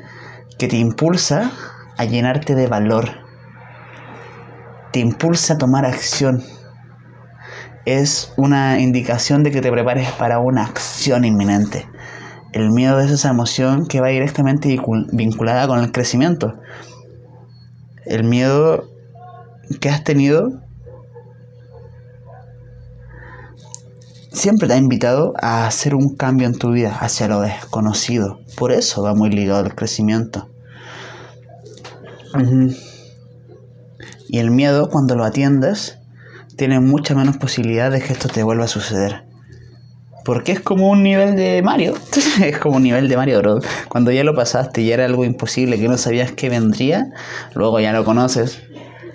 que 0.58 0.68
te 0.68 0.78
impulsa 0.78 1.52
a 1.98 2.06
llenarte 2.06 2.56
de 2.56 2.68
valor, 2.68 3.10
te 4.92 5.00
impulsa 5.00 5.54
a 5.54 5.58
tomar 5.58 5.86
acción. 5.86 6.44
Es 7.86 8.34
una 8.38 8.80
indicación 8.80 9.44
de 9.44 9.52
que 9.52 9.62
te 9.62 9.72
prepares 9.72 10.12
para 10.14 10.40
una 10.40 10.64
acción 10.64 11.26
inminente. 11.26 11.88
El 12.54 12.70
miedo 12.72 13.00
es 13.00 13.12
esa 13.12 13.30
emoción 13.30 13.88
que 13.88 14.00
va 14.00 14.08
directamente 14.08 14.80
vinculada 15.12 15.68
con 15.68 15.80
el 15.80 15.92
crecimiento. 15.92 16.54
El 18.06 18.24
miedo 18.24 18.86
que 19.80 19.90
has 19.90 20.04
tenido 20.04 20.62
siempre 24.34 24.68
te 24.68 24.74
ha 24.74 24.78
invitado 24.78 25.34
a 25.40 25.68
hacer 25.68 25.96
un 25.96 26.16
cambio 26.16 26.48
en 26.48 26.58
tu 26.58 26.72
vida 26.72 26.98
hacia 27.00 27.28
lo 27.28 27.42
desconocido. 27.42 28.40
Por 28.58 28.72
eso 28.72 29.04
va 29.04 29.14
muy 29.14 29.30
ligado 29.30 29.60
al 29.60 29.76
crecimiento. 29.76 30.50
Y 34.28 34.40
el 34.40 34.50
miedo, 34.50 34.90
cuando 34.90 35.16
lo 35.16 35.24
atiendes, 35.24 36.00
tiene 36.58 36.80
mucha 36.80 37.14
menos 37.14 37.38
posibilidad 37.38 37.92
de 37.92 38.02
que 38.02 38.14
esto 38.14 38.28
te 38.28 38.42
vuelva 38.42 38.66
a 38.66 38.68
suceder. 38.68 39.24
Porque 40.26 40.54
es 40.54 40.60
como 40.60 40.90
un 40.90 41.04
nivel 41.04 41.36
de 41.36 41.62
Mario. 41.62 41.94
es 42.44 42.58
como 42.58 42.78
un 42.78 42.84
nivel 42.84 43.08
de 43.08 43.18
Mario 43.18 43.40
Bros. 43.40 43.66
Cuando 43.90 44.12
ya 44.12 44.24
lo 44.24 44.34
pasaste 44.34 44.82
y 44.82 44.92
era 44.92 45.06
algo 45.06 45.26
imposible 45.26 45.78
que 45.78 45.88
no 45.88 45.98
sabías 45.98 46.32
que 46.32 46.50
vendría, 46.50 47.12
luego 47.54 47.80
ya 47.80 47.94
lo 47.94 48.04
conoces 48.04 48.64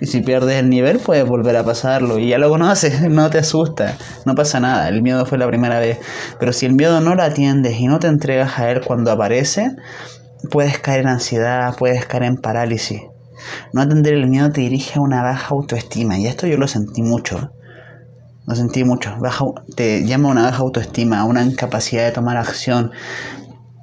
y 0.01 0.07
si 0.07 0.21
pierdes 0.21 0.57
el 0.57 0.69
nivel, 0.69 0.99
puedes 0.99 1.27
volver 1.27 1.57
a 1.57 1.63
pasarlo. 1.63 2.19
Y 2.19 2.29
ya 2.29 2.37
lo 2.37 2.49
conoces, 2.49 3.01
no 3.09 3.29
te 3.29 3.39
asusta, 3.39 3.97
no 4.25 4.35
pasa 4.35 4.59
nada. 4.59 4.87
El 4.87 5.01
miedo 5.01 5.25
fue 5.25 5.37
la 5.37 5.47
primera 5.47 5.79
vez. 5.79 5.99
Pero 6.39 6.53
si 6.53 6.65
el 6.65 6.73
miedo 6.73 7.01
no 7.01 7.15
lo 7.15 7.23
atiendes 7.23 7.79
y 7.79 7.87
no 7.87 7.99
te 7.99 8.07
entregas 8.07 8.59
a 8.59 8.71
él 8.71 8.81
cuando 8.85 9.11
aparece, 9.11 9.75
puedes 10.51 10.79
caer 10.79 11.01
en 11.01 11.07
ansiedad, 11.07 11.75
puedes 11.77 12.05
caer 12.05 12.23
en 12.23 12.37
parálisis. 12.37 13.01
No 13.73 13.81
atender 13.81 14.13
el 14.13 14.27
miedo 14.27 14.51
te 14.51 14.61
dirige 14.61 14.99
a 14.99 15.01
una 15.01 15.21
baja 15.21 15.49
autoestima. 15.49 16.17
Y 16.17 16.27
esto 16.27 16.47
yo 16.47 16.57
lo 16.57 16.67
sentí 16.67 17.01
mucho. 17.01 17.51
Lo 18.45 18.55
sentí 18.55 18.83
mucho. 18.83 19.15
Baja, 19.19 19.45
te 19.75 20.05
llama 20.05 20.29
a 20.29 20.31
una 20.31 20.43
baja 20.43 20.59
autoestima, 20.59 21.19
a 21.19 21.25
una 21.25 21.43
incapacidad 21.43 22.05
de 22.05 22.11
tomar 22.11 22.37
acción. 22.37 22.91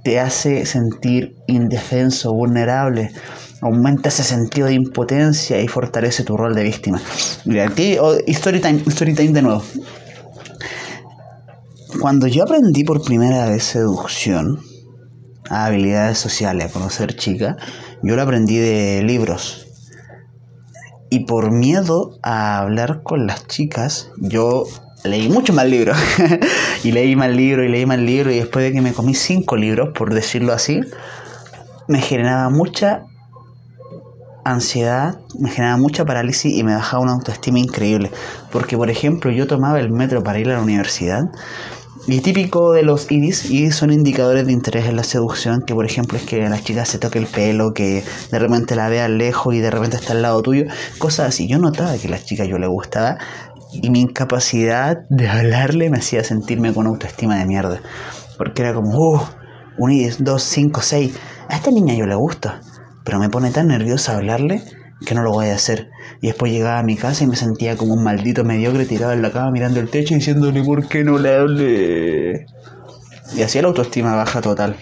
Te 0.02 0.20
hace 0.20 0.66
sentir 0.66 1.36
indefenso, 1.46 2.32
vulnerable 2.32 3.12
aumenta 3.60 4.08
ese 4.08 4.22
sentido 4.22 4.66
de 4.66 4.74
impotencia 4.74 5.60
y 5.60 5.68
fortalece 5.68 6.24
tu 6.24 6.36
rol 6.36 6.54
de 6.54 6.62
víctima. 6.62 7.00
Mira, 7.44 7.66
aquí 7.66 7.96
oh, 8.00 8.16
time, 8.16 8.82
story 8.86 9.14
time 9.14 9.32
de 9.32 9.42
nuevo. 9.42 9.62
Cuando 12.00 12.26
yo 12.26 12.44
aprendí 12.44 12.84
por 12.84 13.02
primera 13.02 13.48
vez 13.48 13.64
seducción, 13.64 14.60
a 15.48 15.66
habilidades 15.66 16.18
sociales, 16.18 16.70
a 16.70 16.72
conocer 16.72 17.16
chicas, 17.16 17.56
yo 18.02 18.16
lo 18.16 18.22
aprendí 18.22 18.58
de 18.58 19.02
libros. 19.02 19.66
Y 21.08 21.20
por 21.20 21.52
miedo 21.52 22.18
a 22.22 22.58
hablar 22.58 23.02
con 23.02 23.26
las 23.26 23.46
chicas, 23.46 24.10
yo 24.18 24.64
leí 25.04 25.28
mucho 25.28 25.52
más 25.52 25.66
libros. 25.66 25.96
y 26.84 26.92
leí 26.92 27.16
más 27.16 27.30
libros 27.30 27.66
y 27.66 27.68
leí 27.68 27.86
más 27.86 27.98
libros. 27.98 28.34
Y 28.34 28.38
después 28.38 28.64
de 28.64 28.72
que 28.72 28.80
me 28.80 28.92
comí 28.92 29.14
cinco 29.14 29.56
libros, 29.56 29.90
por 29.96 30.12
decirlo 30.12 30.52
así, 30.52 30.80
me 31.88 32.00
generaba 32.00 32.50
mucha 32.50 33.06
ansiedad, 34.52 35.18
me 35.38 35.50
generaba 35.50 35.78
mucha 35.78 36.04
parálisis 36.04 36.54
y 36.54 36.62
me 36.62 36.74
bajaba 36.74 37.02
una 37.02 37.12
autoestima 37.12 37.58
increíble. 37.58 38.10
Porque, 38.52 38.76
por 38.76 38.90
ejemplo, 38.90 39.30
yo 39.30 39.46
tomaba 39.46 39.80
el 39.80 39.90
metro 39.90 40.22
para 40.22 40.38
ir 40.38 40.48
a 40.50 40.54
la 40.54 40.62
universidad. 40.62 41.24
Y 42.08 42.20
típico 42.20 42.72
de 42.72 42.84
los 42.84 43.10
IDIS, 43.10 43.50
IDIS 43.50 43.74
son 43.74 43.92
indicadores 43.92 44.46
de 44.46 44.52
interés 44.52 44.86
en 44.86 44.94
la 44.94 45.02
seducción, 45.02 45.62
que 45.62 45.74
por 45.74 45.84
ejemplo 45.84 46.16
es 46.16 46.24
que 46.24 46.48
la 46.48 46.62
chica 46.62 46.84
se 46.84 46.98
toque 46.98 47.18
el 47.18 47.26
pelo, 47.26 47.74
que 47.74 48.04
de 48.30 48.38
repente 48.38 48.76
la 48.76 48.88
vea 48.88 49.08
lejos 49.08 49.52
y 49.54 49.58
de 49.58 49.72
repente 49.72 49.96
está 49.96 50.12
al 50.12 50.22
lado 50.22 50.40
tuyo, 50.40 50.66
cosas 50.98 51.30
así. 51.30 51.48
Yo 51.48 51.58
notaba 51.58 51.96
que 51.96 52.06
a 52.06 52.10
la 52.12 52.22
chica 52.22 52.44
yo 52.44 52.58
le 52.58 52.68
gustaba 52.68 53.18
y 53.72 53.90
mi 53.90 54.02
incapacidad 54.02 54.98
de 55.08 55.28
hablarle 55.28 55.90
me 55.90 55.98
hacía 55.98 56.22
sentirme 56.22 56.72
con 56.72 56.86
autoestima 56.86 57.38
de 57.38 57.46
mierda. 57.46 57.80
Porque 58.38 58.62
era 58.62 58.72
como, 58.72 58.96
uh, 58.96 59.20
un 59.78 59.90
IDIS, 59.90 60.22
2, 60.22 60.40
5, 60.40 60.82
6, 60.82 61.12
a 61.48 61.56
esta 61.56 61.72
niña 61.72 61.94
yo 61.94 62.06
le 62.06 62.14
gusto 62.14 62.52
pero 63.06 63.20
me 63.20 63.30
pone 63.30 63.52
tan 63.52 63.68
nerviosa 63.68 64.16
hablarle 64.16 64.62
que 65.06 65.14
no 65.14 65.22
lo 65.22 65.30
voy 65.30 65.46
a 65.46 65.54
hacer. 65.54 65.90
Y 66.20 66.26
después 66.26 66.50
llegaba 66.50 66.80
a 66.80 66.82
mi 66.82 66.96
casa 66.96 67.22
y 67.22 67.28
me 67.28 67.36
sentía 67.36 67.76
como 67.76 67.94
un 67.94 68.02
maldito 68.02 68.42
mediocre 68.42 68.84
tirado 68.84 69.12
en 69.12 69.22
la 69.22 69.30
cama 69.30 69.52
mirando 69.52 69.78
el 69.78 69.88
techo 69.88 70.12
y 70.12 70.16
diciéndole 70.16 70.62
por 70.64 70.88
qué 70.88 71.04
no 71.04 71.16
le 71.16 71.36
hable. 71.36 72.46
Y 73.36 73.42
así 73.42 73.62
la 73.62 73.68
autoestima 73.68 74.16
baja 74.16 74.40
total. 74.40 74.76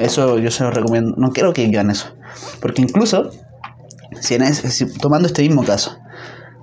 Eso 0.00 0.38
yo 0.38 0.50
se 0.50 0.64
lo 0.64 0.70
recomiendo. 0.70 1.14
No 1.18 1.30
quiero 1.30 1.52
que 1.52 1.66
digan 1.66 1.90
eso. 1.90 2.16
Porque 2.62 2.80
incluso, 2.80 3.30
si, 4.18 4.34
en 4.34 4.44
tomando 4.98 5.28
este 5.28 5.42
mismo 5.42 5.62
caso, 5.62 5.98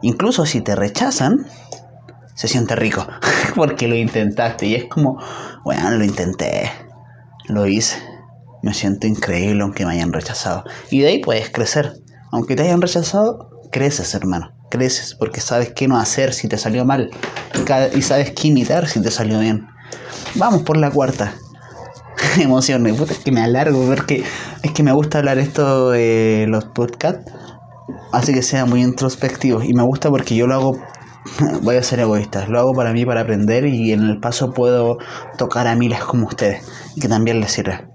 incluso 0.02 0.48
si 0.48 0.62
te 0.62 0.76
rechazan, 0.76 1.46
se 2.34 2.48
siente 2.48 2.76
rico. 2.76 3.06
porque 3.56 3.88
lo 3.88 3.96
intentaste. 3.96 4.66
Y 4.66 4.74
es 4.74 4.86
como, 4.86 5.20
bueno, 5.64 5.92
lo 5.92 6.04
intenté. 6.04 6.72
Lo 7.48 7.68
hice 7.68 8.15
me 8.66 8.74
siento 8.74 9.06
increíble 9.06 9.62
aunque 9.62 9.86
me 9.86 9.94
hayan 9.94 10.12
rechazado. 10.12 10.64
Y 10.90 11.02
de 11.02 11.10
ahí 11.10 11.20
puedes 11.20 11.52
crecer. 11.52 11.94
Aunque 12.32 12.56
te 12.56 12.64
hayan 12.64 12.82
rechazado, 12.82 13.52
creces, 13.72 14.16
hermano. 14.16 14.50
Creces 14.72 15.14
porque 15.14 15.40
sabes 15.40 15.72
qué 15.76 15.88
no 15.88 16.00
hacer 16.00 16.34
si 16.34 16.48
te 16.48 16.58
salió 16.58 16.84
mal. 16.84 17.12
Y 17.96 18.02
sabes 18.02 18.32
qué 18.32 18.48
imitar 18.48 18.88
si 18.88 19.00
te 19.02 19.12
salió 19.12 19.40
bien. 19.40 19.68
Vamos 20.34 20.64
por 20.64 20.78
la 20.78 20.90
cuarta. 20.90 21.36
Emoción, 22.40 22.84
puta, 22.98 23.14
es 23.14 23.20
que 23.20 23.32
me 23.32 23.42
alargo 23.42 23.86
porque 23.86 24.24
es 24.64 24.72
que 24.72 24.82
me 24.82 24.92
gusta 24.92 25.20
hablar 25.20 25.38
esto 25.38 25.92
de 25.92 26.48
los 26.50 26.66
podcasts. 26.66 27.32
Así 28.12 28.34
que 28.34 28.42
sea 28.42 28.66
muy 28.66 28.82
introspectivo. 28.82 29.62
Y 29.62 29.74
me 29.74 29.84
gusta 29.84 30.10
porque 30.10 30.36
yo 30.36 30.48
lo 30.48 30.56
hago 30.56 30.78
voy 31.62 31.76
a 31.76 31.84
ser 31.84 32.00
egoísta. 32.00 32.48
Lo 32.48 32.60
hago 32.60 32.74
para 32.74 32.94
mí, 32.94 33.06
para 33.06 33.22
aprender 33.22 33.68
y 33.68 33.92
en 33.92 34.02
el 34.10 34.20
paso 34.20 34.54
puedo 34.54 34.98
tocar 35.38 35.68
a 35.68 35.76
miles 35.76 36.04
como 36.04 36.26
ustedes. 36.26 36.68
Y 36.96 37.02
que 37.02 37.08
también 37.08 37.40
les 37.40 37.52
sirva. 37.52 37.95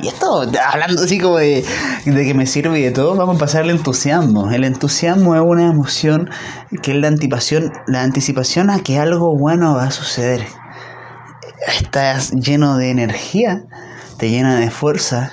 Y 0.00 0.08
esto, 0.08 0.42
hablando 0.42 1.02
así 1.02 1.18
como 1.18 1.38
de, 1.38 1.64
que 2.04 2.34
me 2.34 2.46
sirve 2.46 2.80
y 2.80 2.82
de 2.82 2.90
todo, 2.90 3.14
vamos 3.14 3.36
a 3.36 3.38
pasar 3.38 3.62
al 3.62 3.70
entusiasmo. 3.70 4.50
El 4.50 4.64
entusiasmo 4.64 5.34
es 5.34 5.42
una 5.44 5.70
emoción 5.70 6.30
que 6.82 6.92
es 6.92 6.98
la 6.98 7.08
anticipación, 7.08 7.72
la 7.86 8.02
anticipación 8.02 8.70
a 8.70 8.80
que 8.80 8.98
algo 8.98 9.36
bueno 9.36 9.74
va 9.74 9.84
a 9.84 9.90
suceder. 9.90 10.46
Estás 11.78 12.32
lleno 12.32 12.76
de 12.76 12.90
energía, 12.90 13.64
te 14.18 14.30
llena 14.30 14.58
de 14.58 14.70
fuerza, 14.70 15.32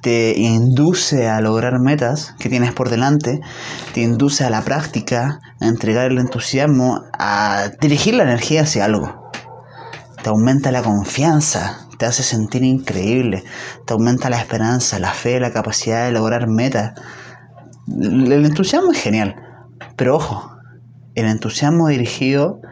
te 0.00 0.38
induce 0.38 1.28
a 1.28 1.40
lograr 1.40 1.80
metas 1.80 2.34
que 2.38 2.48
tienes 2.48 2.72
por 2.72 2.90
delante, 2.90 3.40
te 3.92 4.00
induce 4.00 4.44
a 4.44 4.50
la 4.50 4.62
práctica, 4.62 5.40
a 5.60 5.66
entregar 5.66 6.10
el 6.10 6.18
entusiasmo, 6.18 7.02
a 7.18 7.70
dirigir 7.80 8.14
la 8.14 8.22
energía 8.24 8.62
hacia 8.62 8.84
algo. 8.84 9.30
Te 10.22 10.28
aumenta 10.28 10.70
la 10.70 10.82
confianza, 10.82 11.86
te 12.00 12.06
hace 12.06 12.22
sentir 12.22 12.64
increíble, 12.64 13.44
te 13.86 13.92
aumenta 13.92 14.30
la 14.30 14.38
esperanza, 14.38 14.98
la 14.98 15.12
fe, 15.12 15.38
la 15.38 15.52
capacidad 15.52 16.06
de 16.06 16.12
lograr 16.12 16.48
metas. 16.48 16.94
El 17.86 18.46
entusiasmo 18.46 18.92
es 18.92 19.02
genial, 19.02 19.36
pero 19.96 20.16
ojo, 20.16 20.56
el 21.14 21.26
entusiasmo 21.26 21.88
dirigido 21.88 22.62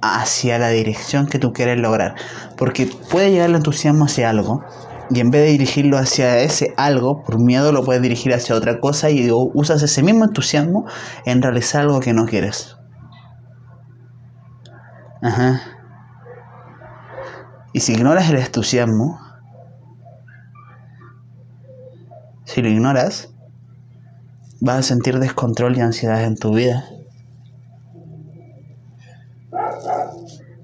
hacia 0.00 0.60
la 0.60 0.68
dirección 0.68 1.26
que 1.26 1.40
tú 1.40 1.52
quieres 1.52 1.80
lograr. 1.80 2.14
Porque 2.56 2.88
puede 3.10 3.32
llegar 3.32 3.50
el 3.50 3.56
entusiasmo 3.56 4.04
hacia 4.04 4.30
algo 4.30 4.64
y 5.10 5.18
en 5.18 5.32
vez 5.32 5.42
de 5.42 5.50
dirigirlo 5.50 5.98
hacia 5.98 6.38
ese 6.38 6.72
algo, 6.76 7.24
por 7.24 7.40
miedo 7.40 7.72
lo 7.72 7.82
puedes 7.82 8.00
dirigir 8.00 8.32
hacia 8.32 8.54
otra 8.54 8.78
cosa 8.78 9.10
y 9.10 9.28
usas 9.32 9.82
ese 9.82 10.04
mismo 10.04 10.24
entusiasmo 10.24 10.86
en 11.24 11.42
realizar 11.42 11.82
algo 11.82 11.98
que 11.98 12.12
no 12.12 12.26
quieres. 12.26 12.76
Ajá. 15.20 15.75
Y 17.72 17.80
si 17.80 17.92
ignoras 17.92 18.30
el 18.30 18.38
entusiasmo, 18.38 19.20
si 22.44 22.62
lo 22.62 22.68
ignoras, 22.68 23.28
vas 24.60 24.78
a 24.78 24.82
sentir 24.82 25.18
descontrol 25.18 25.76
y 25.76 25.80
ansiedad 25.80 26.22
en 26.24 26.36
tu 26.36 26.54
vida. 26.54 26.84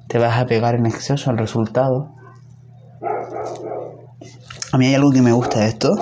Te 0.08 0.18
vas 0.18 0.38
a 0.38 0.46
pegar 0.46 0.74
en 0.74 0.86
exceso 0.86 1.30
al 1.30 1.38
resultado. 1.38 2.14
A 4.72 4.78
mí 4.78 4.86
hay 4.86 4.94
algo 4.94 5.10
que 5.10 5.22
me 5.22 5.32
gusta 5.32 5.60
de 5.60 5.68
esto, 5.68 5.94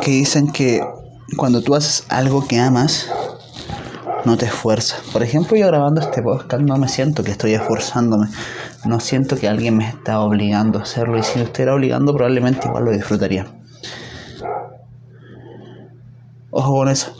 que 0.00 0.10
dicen 0.10 0.50
que 0.50 0.80
cuando 1.36 1.62
tú 1.62 1.74
haces 1.74 2.04
algo 2.08 2.46
que 2.46 2.58
amas, 2.58 3.08
no 4.24 4.36
te 4.36 4.46
esfuerzas. 4.46 5.00
Por 5.12 5.22
ejemplo, 5.22 5.56
yo 5.56 5.66
grabando 5.66 6.00
este 6.00 6.22
podcast 6.22 6.62
no 6.62 6.76
me 6.76 6.88
siento 6.88 7.22
que 7.22 7.30
estoy 7.30 7.54
esforzándome, 7.54 8.26
no 8.84 9.00
siento 9.00 9.36
que 9.36 9.48
alguien 9.48 9.76
me 9.76 9.88
está 9.88 10.20
obligando 10.20 10.78
a 10.78 10.82
hacerlo 10.82 11.18
y 11.18 11.22
si 11.22 11.38
lo 11.38 11.44
estuviera 11.44 11.74
obligando 11.74 12.14
probablemente 12.14 12.66
igual 12.66 12.84
lo 12.84 12.90
disfrutaría. 12.92 13.46
Ojo 16.50 16.74
con 16.74 16.88
eso. 16.88 17.14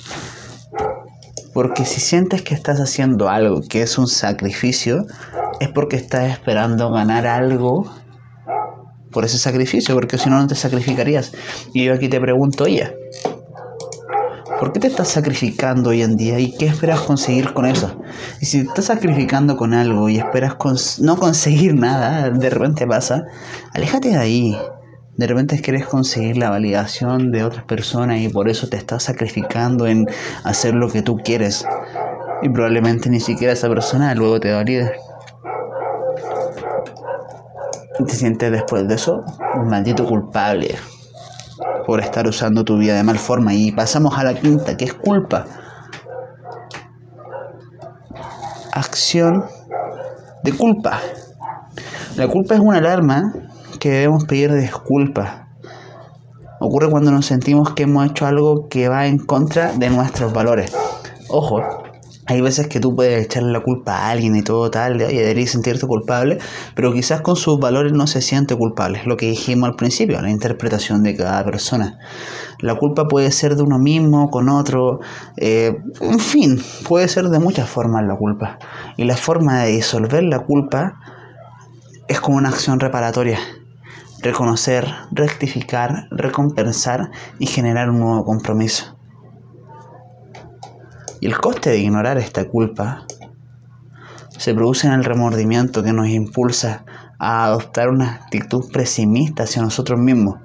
Porque 1.52 1.84
si 1.84 2.00
sientes 2.00 2.42
que 2.42 2.54
estás 2.54 2.80
haciendo 2.80 3.28
algo 3.28 3.62
que 3.62 3.82
es 3.82 3.98
un 3.98 4.06
sacrificio, 4.06 5.06
es 5.60 5.68
porque 5.68 5.96
estás 5.96 6.30
esperando 6.30 6.90
ganar 6.90 7.26
algo 7.26 7.90
por 9.10 9.24
ese 9.24 9.38
sacrificio, 9.38 9.94
porque 9.94 10.18
si 10.18 10.30
no, 10.30 10.40
no 10.40 10.46
te 10.46 10.54
sacrificarías. 10.54 11.32
Y 11.74 11.84
yo 11.84 11.94
aquí 11.94 12.08
te 12.08 12.20
pregunto, 12.20 12.64
oye, 12.64 12.96
¿por 14.60 14.72
qué 14.72 14.80
te 14.80 14.88
estás 14.88 15.08
sacrificando 15.08 15.88
hoy 15.88 16.02
en 16.02 16.16
día 16.16 16.38
y 16.38 16.54
qué 16.54 16.66
esperas 16.66 17.00
conseguir 17.00 17.54
con 17.54 17.64
eso? 17.64 18.02
Y 18.42 18.44
si 18.44 18.62
te 18.62 18.68
estás 18.68 18.84
sacrificando 18.84 19.56
con 19.56 19.72
algo 19.72 20.10
y 20.10 20.18
esperas 20.18 20.56
no 21.00 21.16
conseguir 21.16 21.74
nada, 21.74 22.28
de 22.28 22.50
repente 22.50 22.86
pasa, 22.86 23.24
aléjate 23.72 24.10
de 24.10 24.18
ahí. 24.18 24.58
De 25.16 25.26
repente 25.26 25.60
quieres 25.60 25.86
conseguir 25.86 26.36
la 26.36 26.50
validación 26.50 27.32
de 27.32 27.42
otras 27.42 27.64
personas 27.64 28.20
y 28.20 28.28
por 28.28 28.50
eso 28.50 28.68
te 28.68 28.76
estás 28.76 29.02
sacrificando 29.04 29.86
en 29.86 30.06
hacer 30.44 30.74
lo 30.74 30.90
que 30.90 31.00
tú 31.00 31.16
quieres. 31.16 31.64
Y 32.42 32.50
probablemente 32.50 33.08
ni 33.08 33.20
siquiera 33.20 33.54
esa 33.54 33.68
persona 33.68 34.14
luego 34.14 34.40
te 34.40 34.52
valide 34.52 34.92
te 38.06 38.14
sientes 38.14 38.50
después 38.50 38.88
de 38.88 38.94
eso 38.94 39.22
un 39.56 39.68
maldito 39.68 40.06
culpable 40.06 40.74
por 41.90 41.98
estar 41.98 42.24
usando 42.28 42.62
tu 42.62 42.78
vida 42.78 42.94
de 42.94 43.02
mal 43.02 43.18
forma. 43.18 43.52
Y 43.52 43.72
pasamos 43.72 44.16
a 44.16 44.22
la 44.22 44.34
quinta, 44.34 44.76
que 44.76 44.84
es 44.84 44.94
culpa. 44.94 45.44
Acción 48.72 49.44
de 50.44 50.52
culpa. 50.52 51.00
La 52.14 52.28
culpa 52.28 52.54
es 52.54 52.60
una 52.60 52.78
alarma 52.78 53.32
que 53.80 53.90
debemos 53.90 54.24
pedir 54.26 54.54
disculpas. 54.54 55.48
Ocurre 56.60 56.88
cuando 56.88 57.10
nos 57.10 57.26
sentimos 57.26 57.74
que 57.74 57.82
hemos 57.82 58.08
hecho 58.08 58.24
algo 58.24 58.68
que 58.68 58.88
va 58.88 59.08
en 59.08 59.18
contra 59.18 59.72
de 59.72 59.90
nuestros 59.90 60.32
valores. 60.32 60.72
Ojo, 61.28 61.79
hay 62.30 62.40
veces 62.40 62.68
que 62.68 62.78
tú 62.78 62.94
puedes 62.94 63.26
echarle 63.26 63.50
la 63.50 63.60
culpa 63.60 63.96
a 63.96 64.10
alguien 64.10 64.36
y 64.36 64.42
todo 64.42 64.70
tal, 64.70 64.98
de, 64.98 65.08
deberías 65.08 65.50
sentirte 65.50 65.84
culpable, 65.88 66.38
pero 66.76 66.92
quizás 66.92 67.22
con 67.22 67.34
sus 67.34 67.58
valores 67.58 67.92
no 67.92 68.06
se 68.06 68.22
siente 68.22 68.54
culpable, 68.54 69.00
es 69.00 69.06
lo 69.06 69.16
que 69.16 69.26
dijimos 69.26 69.68
al 69.68 69.74
principio, 69.74 70.22
la 70.22 70.30
interpretación 70.30 71.02
de 71.02 71.16
cada 71.16 71.44
persona. 71.44 71.98
La 72.60 72.76
culpa 72.76 73.08
puede 73.08 73.32
ser 73.32 73.56
de 73.56 73.64
uno 73.64 73.80
mismo, 73.80 74.30
con 74.30 74.48
otro, 74.48 75.00
eh, 75.38 75.76
en 76.00 76.20
fin, 76.20 76.62
puede 76.86 77.08
ser 77.08 77.30
de 77.30 77.40
muchas 77.40 77.68
formas 77.68 78.04
la 78.06 78.16
culpa. 78.16 78.60
Y 78.96 79.04
la 79.04 79.16
forma 79.16 79.64
de 79.64 79.72
disolver 79.72 80.22
la 80.22 80.38
culpa 80.38 81.00
es 82.06 82.20
como 82.20 82.36
una 82.36 82.50
acción 82.50 82.78
reparatoria. 82.78 83.40
Reconocer, 84.22 84.86
rectificar, 85.10 86.06
recompensar 86.12 87.10
y 87.40 87.46
generar 87.46 87.90
un 87.90 87.98
nuevo 87.98 88.24
compromiso. 88.24 88.99
Y 91.20 91.26
el 91.26 91.38
coste 91.38 91.70
de 91.70 91.78
ignorar 91.78 92.18
esta 92.18 92.46
culpa 92.48 93.06
se 94.38 94.54
produce 94.54 94.86
en 94.86 94.94
el 94.94 95.04
remordimiento 95.04 95.82
que 95.82 95.92
nos 95.92 96.08
impulsa 96.08 96.84
a 97.18 97.44
adoptar 97.44 97.90
una 97.90 98.14
actitud 98.14 98.70
pesimista 98.72 99.42
hacia 99.42 99.60
nosotros 99.60 100.00
mismos 100.00 100.38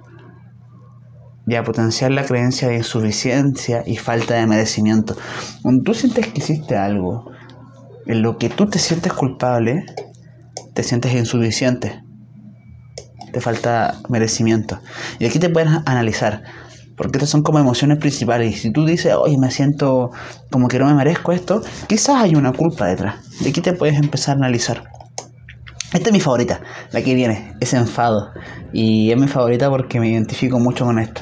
y 1.48 1.56
a 1.56 1.64
potenciar 1.64 2.12
la 2.12 2.26
creencia 2.26 2.68
de 2.68 2.78
insuficiencia 2.78 3.84
y 3.86 3.98
falta 3.98 4.36
de 4.36 4.48
merecimiento. 4.48 5.16
Cuando 5.62 5.84
tú 5.84 5.94
sientes 5.94 6.28
que 6.28 6.40
hiciste 6.40 6.76
algo 6.76 7.32
en 8.06 8.22
lo 8.22 8.38
que 8.38 8.50
tú 8.50 8.68
te 8.68 8.80
sientes 8.80 9.14
culpable, 9.14 9.86
te 10.74 10.84
sientes 10.84 11.14
insuficiente, 11.14 12.04
te 13.32 13.40
falta 13.40 14.00
merecimiento. 14.10 14.80
Y 15.20 15.26
aquí 15.26 15.40
te 15.40 15.50
puedes 15.50 15.70
analizar 15.86 16.44
porque 16.96 17.18
estas 17.18 17.30
son 17.30 17.44
como 17.44 17.60
emociones 17.60 17.98
principales. 17.98 18.56
Y 18.56 18.58
si 18.58 18.72
tú 18.72 18.86
dices, 18.86 19.14
oye, 19.16 19.38
me 19.38 19.52
siento 19.52 20.12
como 20.52 20.68
que 20.68 20.80
no 20.80 20.86
me 20.86 20.94
merezco 20.94 21.32
esto, 21.32 21.62
quizás 21.88 22.24
hay 22.24 22.36
una 22.36 22.54
culpa 22.54 22.88
detrás. 22.88 23.16
De 23.42 23.50
aquí 23.50 23.62
te 23.62 23.74
puedes 23.74 23.98
empezar 23.98 24.36
a 24.36 24.38
analizar. 24.40 24.84
Esta 25.94 26.10
es 26.10 26.14
mi 26.14 26.20
favorita, 26.20 26.60
la 26.92 27.02
que 27.02 27.14
viene, 27.14 27.54
es 27.60 27.74
enfado. 27.74 28.32
Y 28.74 29.12
es 29.12 29.18
mi 29.18 29.28
favorita 29.28 29.70
porque 29.70 30.00
me 30.00 30.10
identifico 30.10 30.60
mucho 30.60 30.86
con 30.86 31.00
esto. 31.00 31.22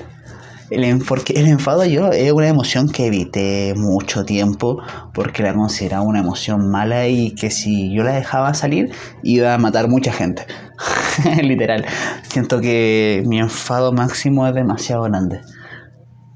Porque 1.07 1.33
el 1.33 1.47
enfado 1.47 1.85
yo 1.85 2.09
es 2.09 2.31
una 2.31 2.47
emoción 2.47 2.89
que 2.89 3.05
evité 3.05 3.75
mucho 3.75 4.23
tiempo 4.25 4.81
porque 5.13 5.43
la 5.43 5.53
consideraba 5.53 6.01
una 6.01 6.19
emoción 6.19 6.71
mala 6.71 7.07
y 7.07 7.35
que 7.35 7.51
si 7.51 7.93
yo 7.93 8.03
la 8.03 8.13
dejaba 8.13 8.55
salir 8.55 8.91
iba 9.21 9.53
a 9.53 9.57
matar 9.59 9.87
mucha 9.87 10.11
gente. 10.11 10.47
Literal. 11.43 11.85
Siento 12.27 12.59
que 12.59 13.21
mi 13.27 13.37
enfado 13.37 13.91
máximo 13.91 14.47
es 14.47 14.55
demasiado 14.55 15.03
grande 15.03 15.41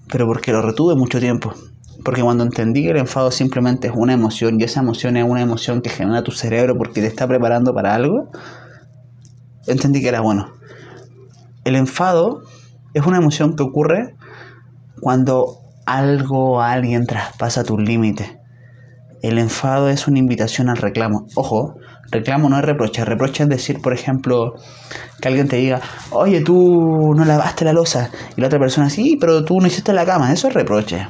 pero 0.10 0.26
porque 0.26 0.52
lo 0.52 0.62
retuve 0.62 0.96
mucho 0.96 1.20
tiempo. 1.20 1.54
Porque 2.04 2.22
cuando 2.22 2.44
entendí 2.44 2.84
que 2.84 2.92
el 2.92 2.98
enfado 2.98 3.32
simplemente 3.32 3.88
es 3.88 3.94
una 3.96 4.14
emoción 4.14 4.60
y 4.60 4.64
esa 4.64 4.82
emoción 4.82 5.18
es 5.18 5.26
una 5.26 5.42
emoción 5.42 5.82
que 5.82 5.90
genera 5.90 6.24
tu 6.24 6.32
cerebro 6.32 6.78
porque 6.78 7.02
te 7.02 7.08
está 7.08 7.28
preparando 7.28 7.74
para 7.74 7.96
algo, 7.96 8.30
entendí 9.66 10.02
que 10.02 10.10
era 10.10 10.22
bueno. 10.22 10.54
El 11.66 11.76
enfado 11.76 12.44
es 12.94 13.06
una 13.06 13.18
emoción 13.18 13.56
que 13.56 13.64
ocurre 13.64 14.16
cuando 15.02 15.60
algo 15.86 16.54
o 16.54 16.62
alguien 16.62 17.06
traspasa 17.06 17.64
tus 17.64 17.82
límites. 17.82 18.38
El 19.22 19.40
enfado 19.40 19.90
es 19.90 20.08
una 20.08 20.20
invitación 20.20 20.70
al 20.70 20.78
reclamo. 20.78 21.26
Ojo, 21.36 21.76
reclamo 22.12 22.50
no 22.50 22.58
es 22.58 22.66
reproche. 22.66 23.04
Reproche 23.04 23.44
es 23.44 23.50
decir, 23.50 23.82
por 23.82 23.94
ejemplo, 23.94 24.54
que 25.22 25.28
alguien 25.28 25.48
te 25.48 25.58
diga, 25.58 25.82
oye, 26.12 26.42
tú 26.42 27.14
no 27.16 27.26
lavaste 27.26 27.66
la 27.66 27.74
losa. 27.74 28.12
Y 28.36 28.42
la 28.42 28.48
otra 28.48 28.60
persona, 28.60 28.90
sí, 28.90 29.18
pero 29.20 29.44
tú 29.44 29.60
no 29.60 29.68
hiciste 29.68 29.94
la 29.94 30.06
cama. 30.06 30.32
Eso 30.32 30.48
es 30.48 30.54
reproche. 30.54 31.08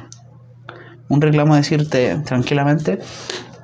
Un 1.08 1.20
reclamo 1.20 1.56
es 1.56 1.62
decirte 1.62 2.18
tranquilamente, 2.24 2.98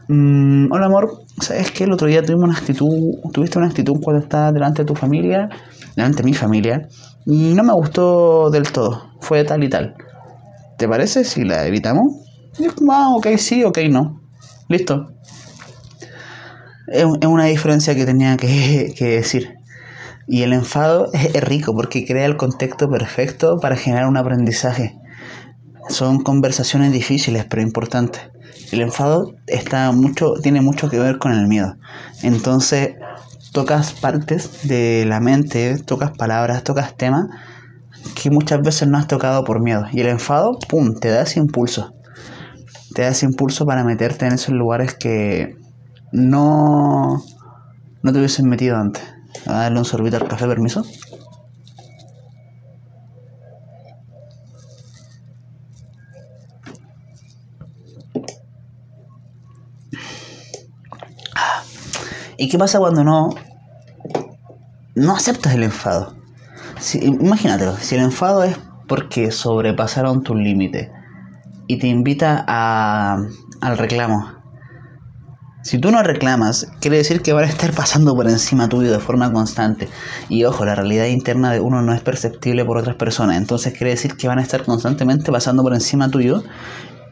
mm, 0.08 0.72
hola 0.72 0.86
amor, 0.86 1.24
¿sabes 1.40 1.70
qué? 1.72 1.84
El 1.84 1.92
otro 1.92 2.08
día 2.08 2.22
tuvimos 2.22 2.44
una 2.44 2.58
actitud, 2.58 2.88
tuviste 3.32 3.58
una 3.58 3.68
actitud 3.68 3.94
cuando 4.02 4.22
estabas 4.22 4.54
delante 4.54 4.82
de 4.82 4.86
tu 4.86 4.94
familia, 4.94 5.48
delante 5.94 6.22
de 6.22 6.24
mi 6.24 6.32
familia, 6.32 6.88
y 7.26 7.52
no 7.54 7.62
me 7.62 7.74
gustó 7.74 8.48
del 8.50 8.72
todo. 8.72 9.10
Fue 9.20 9.44
tal 9.44 9.62
y 9.62 9.68
tal. 9.68 9.94
¿Te 10.78 10.88
parece 10.88 11.24
si 11.24 11.44
la 11.44 11.66
evitamos? 11.66 12.14
Y 12.58 12.64
es 12.64 12.72
como, 12.72 12.92
ah, 12.92 13.14
ok, 13.14 13.26
sí, 13.36 13.62
ok, 13.62 13.78
no. 13.90 14.23
Listo. 14.68 15.12
Es, 16.86 17.04
una 17.04 17.44
diferencia 17.44 17.94
que 17.94 18.06
tenía 18.06 18.36
que, 18.36 18.94
decir. 19.00 19.54
Y 20.26 20.42
el 20.42 20.52
enfado 20.52 21.10
es, 21.12 21.42
rico 21.42 21.74
porque 21.74 22.06
crea 22.06 22.24
el 22.24 22.36
contexto 22.36 22.88
perfecto 22.88 23.58
para 23.60 23.76
generar 23.76 24.06
un 24.06 24.16
aprendizaje. 24.16 24.98
Son 25.88 26.22
conversaciones 26.22 26.92
difíciles 26.92 27.44
pero 27.44 27.62
importantes. 27.62 28.22
El 28.72 28.80
enfado 28.80 29.34
está 29.46 29.92
mucho, 29.92 30.34
tiene 30.42 30.62
mucho 30.62 30.88
que 30.88 30.98
ver 30.98 31.18
con 31.18 31.32
el 31.32 31.46
miedo. 31.46 31.76
Entonces 32.22 32.94
tocas 33.52 33.92
partes 33.92 34.66
de 34.66 35.04
la 35.06 35.20
mente, 35.20 35.78
tocas 35.78 36.12
palabras, 36.12 36.64
tocas 36.64 36.96
temas 36.96 37.26
que 38.14 38.30
muchas 38.30 38.62
veces 38.62 38.88
no 38.88 38.96
has 38.96 39.06
tocado 39.06 39.44
por 39.44 39.60
miedo. 39.60 39.86
Y 39.92 40.00
el 40.00 40.08
enfado, 40.08 40.58
¡pum!, 40.68 40.94
te 40.98 41.08
da 41.08 41.22
ese 41.22 41.38
impulso 41.38 41.94
te 42.94 43.02
da 43.02 43.08
ese 43.08 43.26
impulso 43.26 43.66
para 43.66 43.84
meterte 43.84 44.24
en 44.24 44.34
esos 44.34 44.54
lugares 44.54 44.94
que 44.94 45.56
no, 46.12 47.22
no 48.02 48.12
te 48.12 48.18
hubiesen 48.18 48.48
metido 48.48 48.76
antes. 48.76 49.02
A 49.46 49.54
darle 49.54 49.80
un 49.80 49.84
sorbito 49.84 50.16
al 50.16 50.28
café, 50.28 50.46
permiso. 50.46 50.84
Ah. 61.34 61.64
¿Y 62.38 62.48
qué 62.48 62.58
pasa 62.58 62.78
cuando 62.78 63.02
no, 63.02 63.30
no 64.94 65.16
aceptas 65.16 65.52
el 65.54 65.64
enfado? 65.64 66.14
Si, 66.78 67.04
imagínatelo, 67.04 67.76
si 67.76 67.96
el 67.96 68.02
enfado 68.02 68.44
es 68.44 68.56
porque 68.86 69.32
sobrepasaron 69.32 70.22
tus 70.22 70.36
límites 70.36 70.90
y 71.66 71.78
te 71.78 71.86
invita 71.88 72.44
a, 72.46 73.18
al 73.60 73.78
reclamo. 73.78 74.32
Si 75.62 75.78
tú 75.78 75.90
no 75.90 76.02
reclamas, 76.02 76.70
quiere 76.80 76.98
decir 76.98 77.22
que 77.22 77.32
van 77.32 77.44
a 77.44 77.48
estar 77.48 77.72
pasando 77.72 78.14
por 78.14 78.28
encima 78.28 78.68
tuyo 78.68 78.92
de 78.92 78.98
forma 78.98 79.32
constante. 79.32 79.88
Y 80.28 80.44
ojo, 80.44 80.66
la 80.66 80.74
realidad 80.74 81.06
interna 81.06 81.52
de 81.52 81.60
uno 81.60 81.80
no 81.80 81.94
es 81.94 82.02
perceptible 82.02 82.66
por 82.66 82.76
otras 82.76 82.96
personas. 82.96 83.38
Entonces 83.38 83.72
quiere 83.72 83.92
decir 83.92 84.14
que 84.16 84.28
van 84.28 84.38
a 84.38 84.42
estar 84.42 84.64
constantemente 84.64 85.32
pasando 85.32 85.62
por 85.62 85.72
encima 85.72 86.10
tuyo 86.10 86.44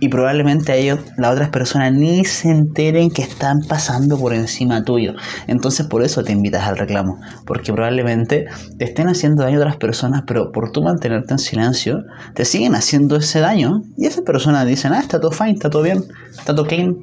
y 0.03 0.09
probablemente 0.09 0.73
a 0.73 0.75
ellos, 0.75 0.99
las 1.17 1.31
otras 1.31 1.51
personas, 1.51 1.93
ni 1.93 2.25
se 2.25 2.51
enteren 2.51 3.09
que 3.09 3.23
están 3.23 3.61
pasando 3.69 4.19
por 4.19 4.35
encima 4.35 4.83
tuyo. 4.83 5.15
Entonces 5.47 5.87
por 5.87 6.03
eso 6.03 6.25
te 6.25 6.33
invitas 6.33 6.67
al 6.67 6.77
reclamo, 6.77 7.21
porque 7.47 7.73
probablemente 7.73 8.47
te 8.79 8.85
estén 8.85 9.07
haciendo 9.07 9.45
daño 9.45 9.59
a 9.59 9.61
otras 9.61 9.77
personas, 9.77 10.25
pero 10.27 10.51
por 10.51 10.73
tú 10.73 10.83
mantenerte 10.83 11.35
en 11.35 11.39
silencio, 11.39 12.03
te 12.35 12.45
siguen 12.45 12.75
haciendo 12.75 13.15
ese 13.15 13.39
daño 13.39 13.83
y 13.97 14.07
esas 14.07 14.23
personas 14.25 14.67
dicen, 14.67 14.93
ah, 14.93 14.99
está 14.99 15.21
todo 15.21 15.31
fine, 15.31 15.53
está 15.53 15.71
todo 15.71 15.85
bien, 15.85 16.03
está 16.37 16.53
todo 16.53 16.67
clean. 16.67 16.97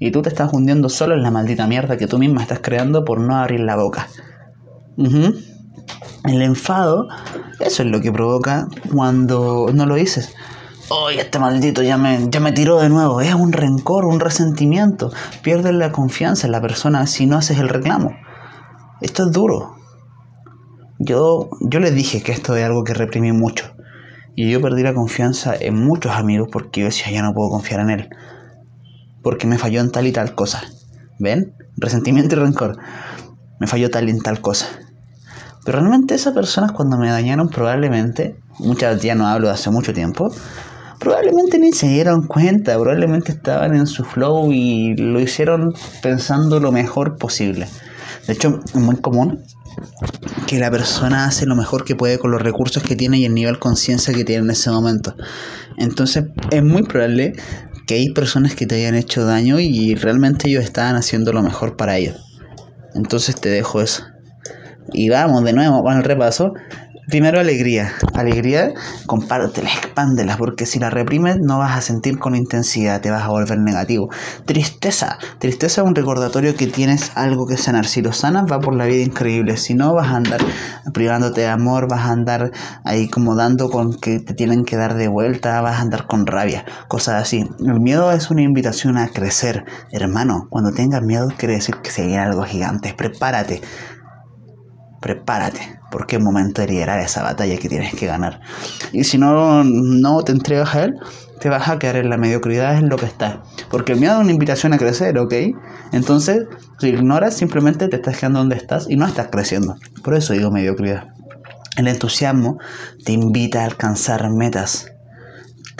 Y 0.00 0.10
tú 0.10 0.20
te 0.20 0.30
estás 0.30 0.52
hundiendo 0.52 0.88
solo 0.88 1.14
en 1.14 1.22
la 1.22 1.30
maldita 1.30 1.68
mierda 1.68 1.96
que 1.96 2.08
tú 2.08 2.18
misma 2.18 2.42
estás 2.42 2.58
creando 2.58 3.04
por 3.04 3.20
no 3.20 3.36
abrir 3.36 3.60
la 3.60 3.76
boca. 3.76 4.08
El 4.98 6.42
enfado, 6.42 7.06
eso 7.60 7.84
es 7.84 7.88
lo 7.88 8.00
que 8.00 8.10
provoca 8.10 8.66
cuando 8.92 9.70
no 9.72 9.86
lo 9.86 9.94
dices. 9.94 10.34
¡Ay, 10.92 11.20
este 11.20 11.38
maldito 11.38 11.82
ya 11.82 11.96
me, 11.96 12.28
ya 12.28 12.38
me 12.38 12.52
tiró 12.52 12.78
de 12.78 12.90
nuevo! 12.90 13.22
Es 13.22 13.32
un 13.32 13.52
rencor, 13.52 14.04
un 14.04 14.20
resentimiento. 14.20 15.10
Pierdes 15.42 15.74
la 15.74 15.90
confianza 15.90 16.46
en 16.46 16.52
la 16.52 16.60
persona 16.60 17.06
si 17.06 17.24
no 17.24 17.38
haces 17.38 17.58
el 17.58 17.70
reclamo. 17.70 18.12
Esto 19.00 19.24
es 19.24 19.32
duro. 19.32 19.76
Yo, 20.98 21.48
yo 21.62 21.80
les 21.80 21.94
dije 21.94 22.22
que 22.22 22.32
esto 22.32 22.56
es 22.56 22.64
algo 22.64 22.84
que 22.84 22.92
reprimí 22.92 23.32
mucho. 23.32 23.74
Y 24.34 24.50
yo 24.50 24.60
perdí 24.60 24.82
la 24.82 24.92
confianza 24.92 25.54
en 25.58 25.82
muchos 25.82 26.12
amigos 26.12 26.48
porque 26.52 26.80
yo 26.80 26.86
decía, 26.86 27.10
ya 27.10 27.22
no 27.22 27.32
puedo 27.32 27.48
confiar 27.48 27.80
en 27.80 27.90
él. 27.90 28.10
Porque 29.22 29.46
me 29.46 29.56
falló 29.56 29.80
en 29.80 29.92
tal 29.92 30.06
y 30.06 30.12
tal 30.12 30.34
cosa. 30.34 30.62
¿Ven? 31.18 31.54
Resentimiento 31.76 32.34
y 32.34 32.38
rencor. 32.38 32.76
Me 33.60 33.66
falló 33.66 33.90
tal 33.90 34.10
y 34.10 34.18
tal 34.18 34.42
cosa. 34.42 34.66
Pero 35.64 35.78
realmente 35.78 36.14
esas 36.14 36.34
personas 36.34 36.72
cuando 36.72 36.98
me 36.98 37.08
dañaron 37.08 37.48
probablemente, 37.48 38.36
muchas 38.58 39.00
ya 39.00 39.14
no 39.14 39.26
hablo 39.26 39.48
de 39.48 39.54
hace 39.54 39.70
mucho 39.70 39.94
tiempo, 39.94 40.30
probablemente 41.02 41.58
ni 41.58 41.72
se 41.72 41.88
dieron 41.88 42.26
cuenta, 42.26 42.78
probablemente 42.78 43.32
estaban 43.32 43.74
en 43.74 43.86
su 43.86 44.04
flow 44.04 44.52
y 44.52 44.94
lo 44.96 45.20
hicieron 45.20 45.74
pensando 46.02 46.60
lo 46.60 46.72
mejor 46.72 47.16
posible. 47.18 47.66
De 48.26 48.34
hecho, 48.34 48.60
es 48.66 48.76
muy 48.76 48.96
común 48.96 49.42
que 50.46 50.58
la 50.58 50.70
persona 50.70 51.24
hace 51.24 51.46
lo 51.46 51.56
mejor 51.56 51.84
que 51.84 51.96
puede 51.96 52.18
con 52.18 52.30
los 52.30 52.42
recursos 52.42 52.82
que 52.82 52.96
tiene 52.96 53.18
y 53.18 53.24
el 53.24 53.34
nivel 53.34 53.58
conciencia 53.58 54.14
que 54.14 54.24
tiene 54.24 54.44
en 54.44 54.50
ese 54.50 54.70
momento. 54.70 55.16
Entonces, 55.76 56.24
es 56.50 56.62
muy 56.62 56.82
probable 56.82 57.34
que 57.86 57.94
hay 57.94 58.10
personas 58.10 58.54
que 58.54 58.66
te 58.66 58.76
hayan 58.76 58.94
hecho 58.94 59.24
daño 59.24 59.58
y 59.58 59.94
realmente 59.94 60.48
ellos 60.48 60.64
estaban 60.64 60.94
haciendo 60.96 61.32
lo 61.32 61.42
mejor 61.42 61.76
para 61.76 61.96
ellos. 61.96 62.16
Entonces 62.94 63.40
te 63.40 63.48
dejo 63.48 63.80
eso. 63.80 64.04
Y 64.92 65.08
vamos 65.08 65.44
de 65.44 65.52
nuevo 65.52 65.82
con 65.82 65.96
el 65.96 66.04
repaso. 66.04 66.54
Primero 67.08 67.40
alegría. 67.40 67.92
Alegría, 68.14 68.74
compártela, 69.06 69.70
expándela, 69.70 70.36
porque 70.36 70.66
si 70.66 70.78
la 70.78 70.88
reprimes 70.88 71.38
no 71.40 71.58
vas 71.58 71.76
a 71.76 71.80
sentir 71.80 72.20
con 72.20 72.36
intensidad, 72.36 73.00
te 73.00 73.10
vas 73.10 73.24
a 73.24 73.28
volver 73.28 73.58
negativo. 73.58 74.08
Tristeza. 74.44 75.18
Tristeza 75.40 75.80
es 75.80 75.86
un 75.86 75.96
recordatorio 75.96 76.54
que 76.54 76.68
tienes 76.68 77.10
algo 77.16 77.46
que 77.46 77.56
sanar. 77.56 77.86
Si 77.86 78.02
lo 78.02 78.12
sanas 78.12 78.50
va 78.50 78.60
por 78.60 78.76
la 78.76 78.86
vida 78.86 79.02
increíble. 79.02 79.56
Si 79.56 79.74
no 79.74 79.92
vas 79.94 80.08
a 80.08 80.16
andar 80.16 80.40
privándote 80.94 81.40
de 81.40 81.48
amor, 81.48 81.88
vas 81.88 82.02
a 82.02 82.12
andar 82.12 82.52
ahí 82.84 83.08
como 83.08 83.34
dando 83.34 83.68
con 83.68 83.98
que 83.98 84.20
te 84.20 84.32
tienen 84.32 84.64
que 84.64 84.76
dar 84.76 84.94
de 84.94 85.08
vuelta, 85.08 85.60
vas 85.60 85.78
a 85.78 85.82
andar 85.82 86.06
con 86.06 86.24
rabia, 86.24 86.64
cosas 86.86 87.20
así. 87.20 87.44
El 87.58 87.80
miedo 87.80 88.12
es 88.12 88.30
una 88.30 88.42
invitación 88.42 88.96
a 88.96 89.08
crecer. 89.08 89.64
Hermano, 89.90 90.46
cuando 90.50 90.70
tengas 90.70 91.02
miedo 91.02 91.28
quiere 91.36 91.54
decir 91.54 91.74
que 91.82 91.90
se 91.90 92.06
viene 92.06 92.22
algo 92.22 92.44
gigante. 92.44 92.94
Prepárate 92.96 93.60
prepárate, 95.02 95.78
porque 95.90 96.16
es 96.16 96.22
momento 96.22 96.62
de 96.62 96.68
liderar 96.68 97.00
esa 97.00 97.22
batalla 97.22 97.58
que 97.58 97.68
tienes 97.68 97.94
que 97.94 98.06
ganar. 98.06 98.40
Y 98.92 99.04
si 99.04 99.18
no, 99.18 99.64
no 99.64 100.22
te 100.22 100.32
entregas 100.32 100.74
a 100.74 100.84
él, 100.84 100.94
te 101.40 101.48
vas 101.48 101.68
a 101.68 101.78
quedar 101.78 101.96
en 101.96 102.08
la 102.08 102.16
mediocridad 102.16 102.78
en 102.78 102.88
lo 102.88 102.96
que 102.96 103.06
estás. 103.06 103.38
Porque 103.68 103.92
el 103.92 104.00
miedo 104.00 104.14
es 104.14 104.20
una 104.20 104.32
invitación 104.32 104.72
a 104.72 104.78
crecer, 104.78 105.18
¿ok? 105.18 105.34
Entonces, 105.92 106.46
si 106.78 106.88
ignoras, 106.88 107.34
simplemente 107.34 107.88
te 107.88 107.96
estás 107.96 108.16
quedando 108.16 108.38
donde 108.38 108.56
estás 108.56 108.88
y 108.88 108.96
no 108.96 109.06
estás 109.06 109.26
creciendo. 109.26 109.76
Por 110.02 110.14
eso 110.14 110.32
digo 110.32 110.50
mediocridad. 110.50 111.08
El 111.76 111.88
entusiasmo 111.88 112.58
te 113.04 113.12
invita 113.12 113.62
a 113.62 113.64
alcanzar 113.64 114.30
metas, 114.30 114.92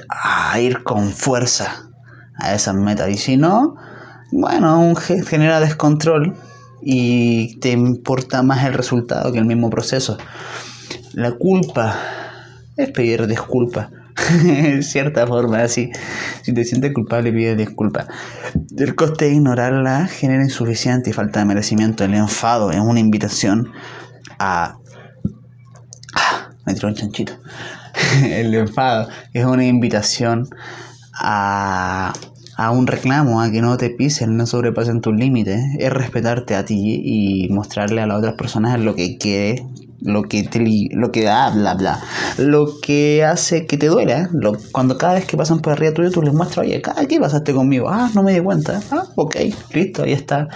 a 0.08 0.58
ir 0.58 0.82
con 0.82 1.11
fuerza 1.11 1.90
a 2.38 2.54
esas 2.54 2.74
metas. 2.74 3.08
Y 3.11 3.16
si 3.16 3.37
no, 3.37 3.76
bueno, 4.32 4.94
genera 4.96 5.61
descontrol 5.61 6.35
y 6.83 7.59
te 7.61 7.71
importa 7.71 8.42
más 8.42 8.64
el 8.64 8.75
resultado 8.75 9.33
que 9.33 9.38
el 9.38 9.45
mismo 9.45 9.71
proceso. 9.71 10.18
La 11.12 11.33
culpa 11.33 11.99
es 12.77 12.90
pedir 12.90 13.27
disculpas. 13.27 13.88
en 14.45 14.83
cierta 14.83 15.27
forma, 15.27 15.62
así. 15.62 15.90
Si 16.42 16.53
te 16.53 16.64
sientes 16.64 16.92
culpable, 16.92 17.33
pide 17.33 17.57
disculpas. 17.57 18.07
El 18.77 18.95
coste 18.95 19.27
de 19.27 19.35
ignorarla 19.35 20.07
genera 20.07 20.42
insuficiente 20.42 21.11
y 21.11 21.12
falta 21.12 21.40
de 21.40 21.47
merecimiento. 21.47 22.05
El 22.05 22.14
enfado 22.14 22.71
es 22.71 22.81
una 22.81 23.01
invitación 23.01 23.73
a. 24.38 24.79
Ah, 26.14 26.51
me 26.66 26.75
tiró 26.75 26.88
un 26.88 26.95
chanchito. 26.95 27.33
el 28.25 28.55
enfado 28.55 29.09
es 29.33 29.45
una 29.45 29.64
invitación 29.64 30.49
a 31.14 32.12
a 32.56 32.70
un 32.70 32.86
reclamo, 32.86 33.40
a 33.40 33.50
que 33.50 33.62
no 33.62 33.76
te 33.76 33.90
pisen, 33.90 34.36
no 34.36 34.46
sobrepasen 34.46 35.00
tus 35.00 35.14
límites, 35.14 35.60
es 35.78 35.92
respetarte 35.92 36.54
a 36.54 36.64
ti 36.64 37.00
y 37.04 37.48
mostrarle 37.50 38.02
a 38.02 38.06
las 38.06 38.18
otras 38.18 38.34
personas 38.34 38.78
lo 38.80 38.94
que 38.94 39.18
quiere, 39.18 39.64
lo 40.00 40.24
que 40.24 40.42
te, 40.42 40.60
lo 40.92 41.12
que 41.12 41.24
da, 41.24 41.50
bla, 41.50 41.74
bla, 41.74 42.00
lo 42.38 42.80
que 42.80 43.24
hace 43.24 43.66
que 43.66 43.78
te 43.78 43.86
duela. 43.86 44.28
Lo, 44.32 44.52
cuando 44.72 44.98
cada 44.98 45.14
vez 45.14 45.24
que 45.26 45.36
pasan 45.36 45.60
por 45.60 45.72
arriba 45.72 45.94
tuyo, 45.94 46.10
tú 46.10 46.22
les 46.22 46.34
muestras, 46.34 46.66
oye, 46.66 46.82
¿qué 47.08 47.20
pasaste 47.20 47.52
conmigo? 47.52 47.88
Ah, 47.88 48.10
no 48.14 48.22
me 48.22 48.34
di 48.34 48.40
cuenta. 48.40 48.80
Ah, 48.90 49.04
ok, 49.16 49.36
listo, 49.72 50.02
ahí 50.02 50.12
está. 50.12 50.48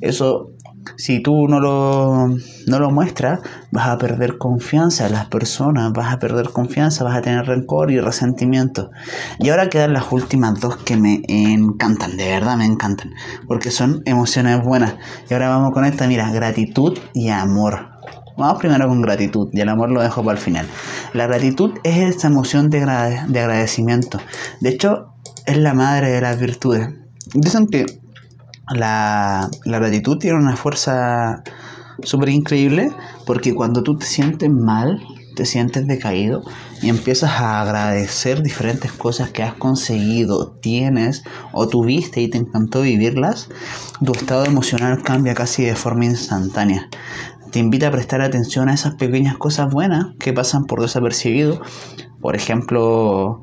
Eso 0.00 0.51
si 0.96 1.20
tú 1.20 1.48
no 1.48 1.60
lo, 1.60 2.28
no 2.66 2.78
lo 2.78 2.90
muestras, 2.90 3.40
vas 3.70 3.88
a 3.88 3.98
perder 3.98 4.38
confianza 4.38 5.06
en 5.06 5.12
las 5.12 5.26
personas, 5.26 5.92
vas 5.92 6.12
a 6.12 6.18
perder 6.18 6.50
confianza, 6.50 7.04
vas 7.04 7.16
a 7.16 7.22
tener 7.22 7.46
rencor 7.46 7.90
y 7.90 8.00
resentimiento. 8.00 8.90
Y 9.38 9.50
ahora 9.50 9.68
quedan 9.68 9.92
las 9.92 10.10
últimas 10.12 10.60
dos 10.60 10.76
que 10.76 10.96
me 10.96 11.22
encantan, 11.26 12.16
de 12.16 12.28
verdad 12.28 12.56
me 12.56 12.66
encantan, 12.66 13.12
porque 13.46 13.70
son 13.70 14.02
emociones 14.04 14.62
buenas. 14.62 14.94
Y 15.28 15.34
ahora 15.34 15.48
vamos 15.48 15.72
con 15.72 15.84
esta, 15.84 16.06
mira, 16.06 16.30
gratitud 16.30 16.98
y 17.14 17.28
amor. 17.28 17.90
Vamos 18.36 18.58
primero 18.58 18.88
con 18.88 19.02
gratitud 19.02 19.50
y 19.52 19.60
el 19.60 19.68
amor 19.68 19.90
lo 19.90 20.02
dejo 20.02 20.24
para 20.24 20.38
el 20.38 20.42
final. 20.42 20.66
La 21.12 21.26
gratitud 21.26 21.72
es 21.84 21.98
esta 21.98 22.28
emoción 22.28 22.70
de, 22.70 22.80
de 22.80 23.40
agradecimiento. 23.40 24.18
De 24.60 24.70
hecho, 24.70 25.12
es 25.46 25.56
la 25.58 25.74
madre 25.74 26.10
de 26.10 26.20
las 26.20 26.40
virtudes. 26.40 26.88
Dicen 27.34 27.66
que 27.66 28.01
la, 28.70 29.50
gratitud 29.64 30.18
tiene 30.18 30.38
una 30.38 30.56
fuerza 30.56 31.42
súper 32.02 32.30
increíble 32.30 32.90
porque 33.26 33.54
cuando 33.54 33.82
tú 33.82 33.96
te 33.98 34.06
sientes 34.06 34.50
mal, 34.50 35.00
te 35.36 35.46
sientes 35.46 35.86
decaído 35.86 36.42
y 36.82 36.88
empiezas 36.88 37.30
a 37.30 37.60
agradecer 37.60 38.42
diferentes 38.42 38.92
cosas 38.92 39.30
que 39.30 39.42
has 39.42 39.54
conseguido, 39.54 40.52
tienes 40.60 41.22
o 41.52 41.68
tuviste 41.68 42.20
y 42.20 42.28
te 42.28 42.38
encantó 42.38 42.82
vivirlas, 42.82 43.48
tu 44.04 44.12
estado 44.12 44.44
emocional 44.44 45.02
cambia 45.02 45.34
casi 45.34 45.64
de 45.64 45.74
forma 45.74 46.04
instantánea. 46.04 46.88
Te 47.50 47.58
invita 47.58 47.88
a 47.88 47.90
prestar 47.90 48.22
atención 48.22 48.68
a 48.68 48.74
esas 48.74 48.94
pequeñas 48.94 49.36
cosas 49.36 49.70
buenas 49.70 50.14
que 50.18 50.32
pasan 50.32 50.64
por 50.64 50.80
desapercibido. 50.80 51.60
Por 52.20 52.34
ejemplo, 52.34 53.42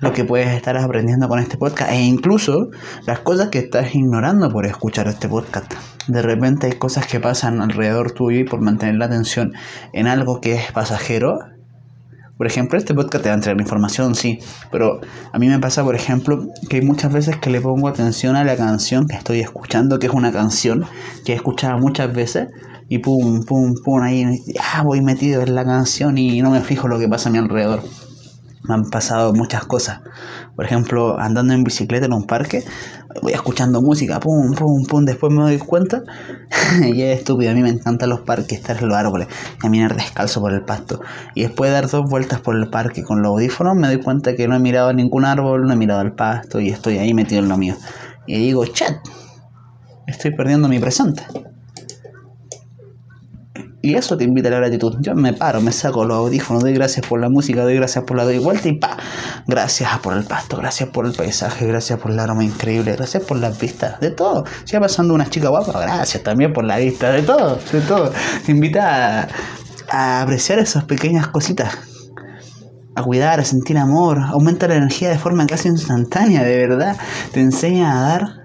lo 0.00 0.12
que 0.12 0.24
puedes 0.24 0.48
estar 0.48 0.76
aprendiendo 0.76 1.28
con 1.28 1.38
este 1.38 1.56
podcast 1.56 1.92
e 1.92 2.02
incluso 2.02 2.70
las 3.06 3.20
cosas 3.20 3.48
que 3.48 3.58
estás 3.58 3.94
ignorando 3.94 4.50
por 4.50 4.66
escuchar 4.66 5.08
este 5.08 5.28
podcast. 5.28 5.72
De 6.08 6.20
repente 6.20 6.66
hay 6.66 6.72
cosas 6.74 7.06
que 7.06 7.20
pasan 7.20 7.62
alrededor 7.62 8.12
tuyo 8.12 8.40
y 8.40 8.44
por 8.44 8.60
mantener 8.60 8.96
la 8.96 9.06
atención 9.06 9.52
en 9.92 10.06
algo 10.06 10.40
que 10.40 10.54
es 10.54 10.72
pasajero. 10.72 11.38
Por 12.36 12.48
ejemplo, 12.48 12.76
este 12.76 12.94
podcast 12.94 13.22
te 13.22 13.28
va 13.28 13.34
a 13.34 13.36
entregar 13.36 13.60
información, 13.60 14.16
sí, 14.16 14.40
pero 14.72 15.00
a 15.32 15.38
mí 15.38 15.48
me 15.48 15.60
pasa, 15.60 15.84
por 15.84 15.94
ejemplo, 15.94 16.48
que 16.68 16.78
hay 16.78 16.82
muchas 16.82 17.12
veces 17.12 17.36
que 17.36 17.48
le 17.48 17.60
pongo 17.60 17.86
atención 17.86 18.34
a 18.34 18.42
la 18.42 18.56
canción 18.56 19.06
que 19.06 19.14
estoy 19.14 19.40
escuchando, 19.40 20.00
que 20.00 20.08
es 20.08 20.12
una 20.12 20.32
canción 20.32 20.84
que 21.24 21.32
he 21.32 21.36
escuchado 21.36 21.78
muchas 21.78 22.12
veces, 22.12 22.48
y 22.88 22.98
pum, 22.98 23.44
pum, 23.44 23.74
pum, 23.82 24.02
ahí 24.02 24.42
voy 24.84 25.00
metido 25.00 25.42
en 25.42 25.54
la 25.54 25.64
canción 25.64 26.18
y 26.18 26.42
no 26.42 26.50
me 26.50 26.60
fijo 26.60 26.88
lo 26.88 26.98
que 26.98 27.08
pasa 27.08 27.28
a 27.28 27.32
mi 27.32 27.38
alrededor. 27.38 27.82
Me 28.64 28.74
han 28.74 28.90
pasado 28.90 29.32
muchas 29.34 29.64
cosas. 29.64 30.00
Por 30.56 30.64
ejemplo, 30.64 31.18
andando 31.20 31.52
en 31.52 31.64
bicicleta 31.64 32.06
en 32.06 32.14
un 32.14 32.24
parque, 32.24 32.64
voy 33.22 33.32
escuchando 33.32 33.82
música, 33.82 34.20
pum, 34.20 34.54
pum, 34.54 34.84
pum, 34.86 35.04
después 35.04 35.32
me 35.32 35.42
doy 35.42 35.58
cuenta, 35.58 36.02
y 36.82 37.02
es 37.02 37.18
estúpido, 37.18 37.50
a 37.50 37.54
mí 37.54 37.62
me 37.62 37.68
encantan 37.68 38.08
los 38.08 38.20
parques, 38.20 38.58
estar 38.58 38.78
en 38.78 38.88
los 38.88 38.96
árboles, 38.96 39.28
caminar 39.58 39.94
descalzo 39.94 40.40
por 40.40 40.52
el 40.52 40.62
pasto. 40.62 41.00
Y 41.34 41.42
después 41.42 41.70
de 41.70 41.74
dar 41.74 41.90
dos 41.90 42.08
vueltas 42.08 42.40
por 42.40 42.56
el 42.56 42.68
parque 42.70 43.02
con 43.02 43.22
los 43.22 43.32
audífonos, 43.32 43.76
me 43.76 43.86
doy 43.86 44.00
cuenta 44.00 44.34
que 44.34 44.48
no 44.48 44.56
he 44.56 44.60
mirado 44.60 44.92
ningún 44.92 45.24
árbol, 45.24 45.66
no 45.66 45.72
he 45.72 45.76
mirado 45.76 46.00
el 46.00 46.12
pasto 46.12 46.58
y 46.58 46.70
estoy 46.70 46.98
ahí 46.98 47.12
metido 47.12 47.42
en 47.42 47.48
lo 47.48 47.58
mío. 47.58 47.76
Y 48.26 48.38
digo, 48.38 48.64
chat, 48.66 48.96
estoy 50.06 50.34
perdiendo 50.34 50.68
mi 50.68 50.78
presente. 50.78 51.22
Y 53.84 53.96
eso 53.96 54.16
te 54.16 54.24
invita 54.24 54.48
a 54.48 54.52
la 54.52 54.56
gratitud. 54.60 54.96
Yo 55.00 55.14
me 55.14 55.34
paro, 55.34 55.60
me 55.60 55.70
saco 55.70 56.06
los 56.06 56.16
audífonos, 56.16 56.62
doy 56.62 56.72
gracias 56.72 57.06
por 57.06 57.20
la 57.20 57.28
música, 57.28 57.64
doy 57.64 57.74
gracias 57.74 58.02
por 58.04 58.16
la 58.16 58.24
doy 58.24 58.38
vuelta 58.38 58.66
y 58.66 58.78
pa. 58.78 58.96
Gracias 59.46 59.98
por 59.98 60.16
el 60.16 60.24
pasto, 60.24 60.56
gracias 60.56 60.88
por 60.88 61.04
el 61.04 61.12
paisaje, 61.12 61.66
gracias 61.66 62.00
por 62.00 62.10
el 62.10 62.18
aroma 62.18 62.42
increíble, 62.42 62.92
gracias 62.96 63.24
por 63.24 63.36
las 63.36 63.60
vistas, 63.60 64.00
de 64.00 64.10
todo. 64.10 64.44
Si 64.64 64.74
va 64.74 64.80
pasando 64.80 65.12
una 65.12 65.28
chica 65.28 65.50
guapa, 65.50 65.78
gracias 65.78 66.22
también 66.22 66.54
por 66.54 66.64
la 66.64 66.78
vista, 66.78 67.12
de 67.12 67.20
todo, 67.24 67.58
de 67.70 67.80
todo. 67.82 68.10
Te 68.46 68.52
invita 68.52 69.20
a, 69.20 69.28
a 69.90 70.22
apreciar 70.22 70.60
esas 70.60 70.84
pequeñas 70.84 71.28
cositas 71.28 71.76
a 72.94 73.02
cuidar, 73.02 73.38
a 73.38 73.44
sentir 73.44 73.76
amor, 73.76 74.18
aumenta 74.18 74.66
la 74.66 74.76
energía 74.76 75.10
de 75.10 75.18
forma 75.18 75.44
casi 75.44 75.68
instantánea, 75.68 76.42
de 76.42 76.56
verdad. 76.56 76.96
Te 77.32 77.40
enseña 77.40 77.92
a 77.92 78.08
dar 78.08 78.43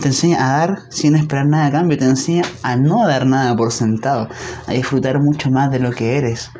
te 0.00 0.08
enseña 0.08 0.46
a 0.46 0.58
dar 0.58 0.78
sin 0.90 1.16
esperar 1.16 1.46
nada 1.46 1.66
a 1.66 1.70
cambio, 1.70 1.98
te 1.98 2.04
enseña 2.04 2.42
a 2.62 2.76
no 2.76 3.06
dar 3.06 3.26
nada 3.26 3.56
por 3.56 3.72
sentado, 3.72 4.28
a 4.66 4.72
disfrutar 4.72 5.20
mucho 5.20 5.50
más 5.50 5.70
de 5.70 5.78
lo 5.78 5.90
que 5.90 6.16
eres, 6.16 6.50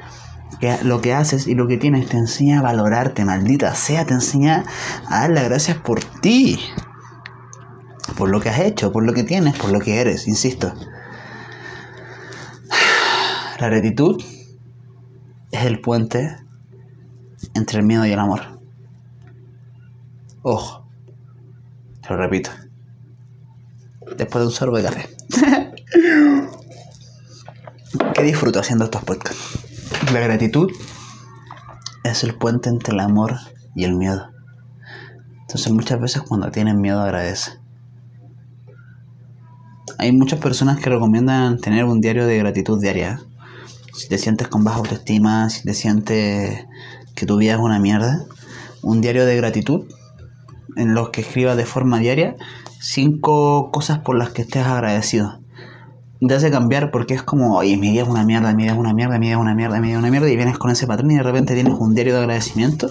lo 0.82 1.00
que 1.00 1.14
haces 1.14 1.46
y 1.46 1.54
lo 1.54 1.66
que 1.66 1.76
tienes, 1.76 2.08
te 2.08 2.16
enseña 2.16 2.60
a 2.60 2.62
valorarte, 2.62 3.24
maldita 3.24 3.74
sea, 3.74 4.04
te 4.04 4.14
enseña 4.14 4.64
a 5.08 5.20
dar 5.20 5.30
las 5.30 5.44
gracias 5.44 5.76
por 5.78 6.02
ti, 6.20 6.58
por 8.16 8.28
lo 8.28 8.40
que 8.40 8.48
has 8.48 8.60
hecho, 8.60 8.92
por 8.92 9.04
lo 9.04 9.12
que 9.12 9.24
tienes, 9.24 9.56
por 9.56 9.70
lo 9.70 9.80
que 9.80 10.00
eres, 10.00 10.26
insisto. 10.26 10.72
La 13.60 13.68
gratitud 13.68 14.22
es 15.50 15.64
el 15.64 15.80
puente 15.80 16.36
entre 17.54 17.80
el 17.80 17.86
miedo 17.86 18.04
y 18.04 18.12
el 18.12 18.18
amor. 18.18 18.60
Ojo, 20.42 20.86
te 22.02 22.10
lo 22.10 22.18
repito 22.18 22.65
después 24.16 24.42
de 24.42 24.46
un 24.46 24.52
sorbo 24.52 24.76
de 24.76 24.84
café. 24.84 25.08
¿Qué 28.14 28.22
disfruto 28.22 28.60
haciendo 28.60 28.84
estos 28.84 29.02
podcasts? 29.04 29.58
La 30.12 30.20
gratitud 30.20 30.70
es 32.04 32.24
el 32.24 32.34
puente 32.34 32.68
entre 32.68 32.94
el 32.94 33.00
amor 33.00 33.36
y 33.74 33.84
el 33.84 33.94
miedo. 33.94 34.30
Entonces 35.42 35.72
muchas 35.72 36.00
veces 36.00 36.22
cuando 36.22 36.50
tienen 36.50 36.80
miedo 36.80 37.00
agradece. 37.00 37.52
Hay 39.98 40.12
muchas 40.12 40.40
personas 40.40 40.78
que 40.78 40.90
recomiendan 40.90 41.58
tener 41.58 41.84
un 41.84 42.00
diario 42.00 42.26
de 42.26 42.38
gratitud 42.38 42.80
diaria. 42.80 43.20
Si 43.94 44.08
te 44.08 44.18
sientes 44.18 44.48
con 44.48 44.62
baja 44.62 44.78
autoestima, 44.78 45.48
si 45.48 45.62
te 45.62 45.72
sientes 45.72 46.66
que 47.14 47.26
tu 47.26 47.38
vida 47.38 47.54
es 47.54 47.60
una 47.60 47.78
mierda, 47.78 48.26
un 48.82 49.00
diario 49.00 49.24
de 49.24 49.36
gratitud 49.36 49.86
en 50.76 50.94
los 50.94 51.10
que 51.10 51.22
escribas 51.22 51.56
de 51.56 51.64
forma 51.64 51.98
diaria 51.98 52.36
cinco 52.86 53.72
cosas 53.72 53.98
por 53.98 54.16
las 54.16 54.30
que 54.30 54.42
estés 54.42 54.64
agradecido. 54.64 55.40
Te 56.20 56.34
hace 56.34 56.50
cambiar 56.50 56.90
porque 56.92 57.14
es 57.14 57.22
como, 57.22 57.56
oye, 57.56 57.76
mi 57.76 57.90
vida 57.90 58.02
es 58.02 58.08
una 58.08 58.24
mierda, 58.24 58.54
mi 58.54 58.62
vida 58.62 58.72
es 58.72 58.78
una 58.78 58.94
mierda, 58.94 59.18
mi 59.18 59.26
vida 59.26 59.36
es 59.36 59.40
una 59.40 59.54
mierda, 59.54 59.80
mi 59.80 59.88
vida 59.88 59.96
es 59.96 59.98
una 59.98 60.10
mierda, 60.10 60.30
y 60.30 60.36
vienes 60.36 60.56
con 60.56 60.70
ese 60.70 60.86
patrón 60.86 61.10
y 61.10 61.16
de 61.16 61.22
repente 61.22 61.54
tienes 61.54 61.74
un 61.78 61.94
diario 61.94 62.14
de 62.14 62.20
agradecimiento 62.20 62.88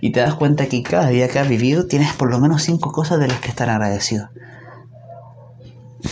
y 0.00 0.12
te 0.12 0.20
das 0.20 0.34
cuenta 0.34 0.66
que 0.66 0.82
cada 0.82 1.08
día 1.08 1.28
que 1.28 1.38
has 1.38 1.48
vivido 1.48 1.86
tienes 1.86 2.12
por 2.12 2.30
lo 2.30 2.38
menos 2.38 2.62
cinco 2.62 2.92
cosas 2.92 3.18
de 3.20 3.28
las 3.28 3.40
que 3.40 3.48
estar 3.48 3.70
agradecido. 3.70 4.28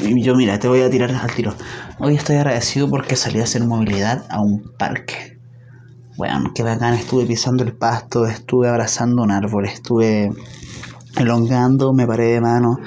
Y 0.01 0.21
yo, 0.23 0.35
mira, 0.35 0.59
te 0.59 0.67
voy 0.67 0.81
a 0.81 0.91
tirar 0.91 1.13
al 1.13 1.33
tiro. 1.33 1.55
Hoy 2.01 2.17
estoy 2.17 2.37
agradecido 2.37 2.89
porque 2.89 3.17
salí 3.17 3.41
a 3.41 3.45
hacer 3.45 3.65
movilidad 3.65 4.25
a 4.31 4.41
un 4.41 4.73
parque. 4.79 5.39
Bueno, 6.17 6.53
qué 6.55 6.63
bacán, 6.63 6.95
estuve 6.95 7.27
pisando 7.27 7.63
el 7.63 7.77
pasto, 7.77 8.27
estuve 8.27 8.69
abrazando 8.69 9.23
un 9.23 9.31
árbol, 9.31 9.67
estuve 9.67 10.33
elongando, 11.17 11.93
me 11.93 12.07
paré 12.07 12.25
de 12.25 12.41
mano 12.41 12.81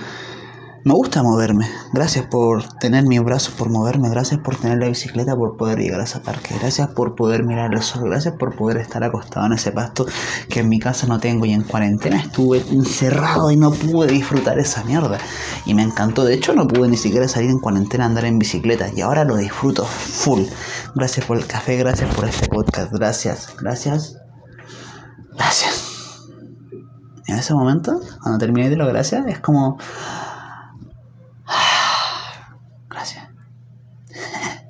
me 0.84 0.94
gusta 0.94 1.24
moverme. 1.24 1.68
Gracias 1.94 2.26
por 2.28 2.64
tener 2.80 3.04
mis 3.06 3.22
brazos, 3.22 3.54
por 3.54 3.70
moverme. 3.70 4.10
Gracias 4.10 4.40
por 4.40 4.56
tener 4.56 4.78
la 4.78 4.88
bicicleta, 4.88 5.36
por 5.36 5.58
poder 5.58 5.80
llegar 5.80 6.00
a 6.00 6.06
ese 6.06 6.20
parque. 6.20 6.56
Gracias 6.60 6.88
por 6.90 7.16
poder 7.16 7.44
mirar 7.44 7.74
el 7.74 7.82
sol. 7.82 8.04
Gracias 8.06 8.36
por 8.36 8.56
poder 8.56 8.78
estar 8.78 9.04
acostado 9.04 9.46
en 9.46 9.54
ese 9.54 9.72
pasto 9.72 10.06
que 10.50 10.62
en 10.62 10.70
mi 10.70 10.80
casa 10.80 11.08
no 11.08 11.20
tengo. 11.20 11.46
Y 11.46 11.52
en 11.52 11.64
cuarentena 11.64 12.20
estuve 12.20 12.64
encerrado 12.72 13.52
y 13.52 13.58
no 13.58 13.72
pude 13.72 14.08
disfrutar 14.08 14.58
esa 14.60 14.84
mierda. 14.84 15.18
Y 15.66 15.74
me 15.74 15.84
encantó. 15.84 16.24
De 16.24 16.34
hecho, 16.34 16.54
no 16.54 16.68
pude 16.68 16.88
ni 16.88 16.98
siquiera 16.98 17.28
salir 17.28 17.50
en 17.50 17.60
cuarentena 17.60 18.06
a 18.06 18.08
andar 18.08 18.26
en 18.26 18.40
bicicleta. 18.40 18.90
Y 18.96 19.02
ahora 19.02 19.26
lo 19.26 19.36
disfruto 19.36 19.86
full. 19.86 20.44
Gracias 20.96 21.26
por 21.26 21.38
el 21.38 21.46
café. 21.46 21.78
Gracias 21.78 22.14
por 22.16 22.26
este 22.26 22.48
podcast. 22.48 22.92
Gracias. 22.94 23.54
Gracias. 23.60 24.18
Gracias. 25.34 25.90
En 27.28 27.38
ese 27.38 27.54
momento, 27.54 28.00
cuando 28.24 28.40
terminé 28.40 28.70
de 28.72 28.76
lo 28.76 28.88
gracias, 28.88 29.28
es 29.28 29.40
como 29.40 29.78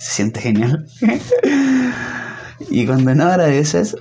siente 0.10 0.42
genial. 0.42 0.86
y 2.70 2.86
cuando 2.86 3.14
no 3.14 3.26
agradeces, 3.26 3.96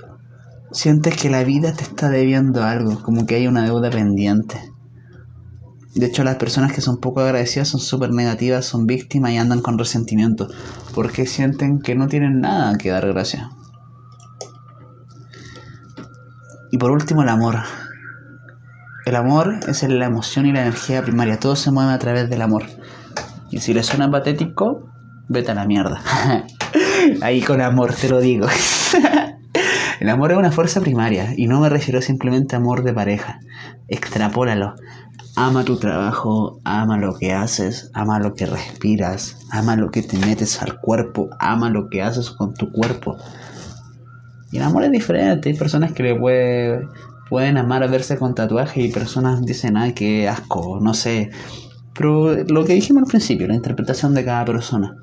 sientes 0.71 1.15
que 1.15 1.29
la 1.29 1.43
vida 1.43 1.73
te 1.73 1.83
está 1.83 2.09
debiendo 2.09 2.63
algo, 2.63 3.01
como 3.01 3.25
que 3.25 3.35
hay 3.35 3.47
una 3.47 3.63
deuda 3.63 3.89
pendiente. 3.89 4.59
De 5.95 6.05
hecho, 6.05 6.23
las 6.23 6.35
personas 6.35 6.73
que 6.73 6.81
son 6.81 6.97
poco 6.97 7.21
agradecidas 7.21 7.67
son 7.67 7.79
súper 7.79 8.11
negativas, 8.11 8.65
son 8.65 8.85
víctimas 8.85 9.31
y 9.31 9.37
andan 9.37 9.61
con 9.61 9.77
resentimiento, 9.77 10.47
porque 10.93 11.25
sienten 11.25 11.79
que 11.79 11.95
no 11.95 12.07
tienen 12.07 12.39
nada 12.39 12.77
que 12.77 12.89
dar 12.89 13.07
gracias. 13.07 13.43
Y 16.71 16.77
por 16.77 16.91
último, 16.91 17.23
el 17.23 17.29
amor. 17.29 17.57
El 19.05 19.15
amor 19.15 19.59
es 19.67 19.81
la 19.83 20.05
emoción 20.05 20.45
y 20.45 20.53
la 20.53 20.61
energía 20.61 21.01
primaria, 21.01 21.39
todo 21.39 21.55
se 21.55 21.71
mueve 21.71 21.93
a 21.93 21.99
través 21.99 22.29
del 22.29 22.41
amor. 22.41 22.65
Y 23.49 23.59
si 23.59 23.73
le 23.73 23.81
suena 23.81 24.11
patético, 24.11 24.89
vete 25.29 25.51
a 25.51 25.55
la 25.55 25.65
mierda. 25.65 26.01
Ahí 27.21 27.41
con 27.41 27.61
amor 27.61 27.93
te 27.93 28.09
lo 28.09 28.19
digo. 28.19 28.47
El 29.99 30.09
amor 30.09 30.31
es 30.31 30.37
una 30.37 30.51
fuerza 30.51 30.81
primaria 30.81 31.33
y 31.35 31.47
no 31.47 31.59
me 31.59 31.69
refiero 31.69 32.01
simplemente 32.01 32.55
a 32.55 32.59
amor 32.59 32.83
de 32.83 32.93
pareja. 32.93 33.39
Extrapólalo. 33.87 34.75
Ama 35.35 35.63
tu 35.63 35.77
trabajo, 35.77 36.59
ama 36.63 36.97
lo 36.97 37.17
que 37.17 37.33
haces, 37.33 37.91
ama 37.93 38.19
lo 38.19 38.33
que 38.33 38.45
respiras, 38.45 39.37
ama 39.51 39.75
lo 39.75 39.91
que 39.91 40.01
te 40.01 40.17
metes 40.17 40.61
al 40.61 40.79
cuerpo, 40.79 41.29
ama 41.39 41.69
lo 41.69 41.89
que 41.89 42.01
haces 42.01 42.31
con 42.31 42.53
tu 42.53 42.71
cuerpo. 42.71 43.17
Y 44.51 44.57
el 44.57 44.63
amor 44.63 44.83
es 44.83 44.91
diferente. 44.91 45.49
Hay 45.49 45.55
personas 45.55 45.93
que 45.93 46.03
le 46.03 46.19
pueden 47.29 47.57
amar 47.57 47.83
a 47.83 47.87
verse 47.87 48.17
con 48.17 48.35
tatuaje 48.35 48.81
y 48.81 48.91
personas 48.91 49.45
dicen, 49.45 49.77
ay, 49.77 49.93
qué 49.93 50.27
asco, 50.27 50.79
no 50.81 50.93
sé. 50.93 51.29
Pero 51.93 52.35
lo 52.45 52.65
que 52.65 52.73
dijimos 52.73 53.03
al 53.03 53.09
principio, 53.09 53.47
la 53.47 53.55
interpretación 53.55 54.13
de 54.13 54.25
cada 54.25 54.45
persona. 54.45 54.95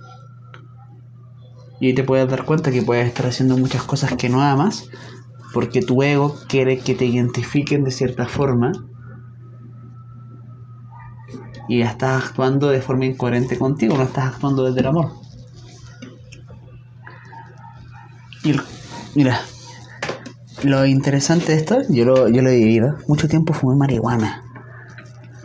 Y 1.80 1.94
te 1.94 2.04
puedes 2.04 2.28
dar 2.28 2.44
cuenta 2.44 2.70
que 2.70 2.82
puedes 2.82 3.06
estar 3.06 3.26
haciendo 3.26 3.56
muchas 3.56 3.82
cosas 3.82 4.14
que 4.14 4.28
no 4.28 4.40
amas 4.40 4.88
porque 5.52 5.80
tu 5.80 6.02
ego 6.02 6.36
quiere 6.48 6.78
que 6.78 6.94
te 6.94 7.06
identifiquen 7.06 7.84
de 7.84 7.90
cierta 7.90 8.26
forma 8.26 8.72
y 11.68 11.82
estás 11.82 12.24
actuando 12.24 12.68
de 12.68 12.80
forma 12.80 13.06
incoherente 13.06 13.58
contigo, 13.58 13.96
no 13.96 14.04
estás 14.04 14.26
actuando 14.26 14.64
desde 14.64 14.80
el 14.80 14.86
amor. 14.86 15.12
Y 18.44 18.54
mira, 19.14 19.40
lo 20.62 20.84
interesante 20.86 21.52
de 21.52 21.58
esto, 21.58 21.78
yo 21.88 22.04
lo, 22.04 22.28
yo 22.28 22.42
lo 22.42 22.50
he 22.50 22.56
vivido, 22.56 22.96
mucho 23.08 23.26
tiempo 23.26 23.52
fumé 23.52 23.76
marihuana. 23.76 24.42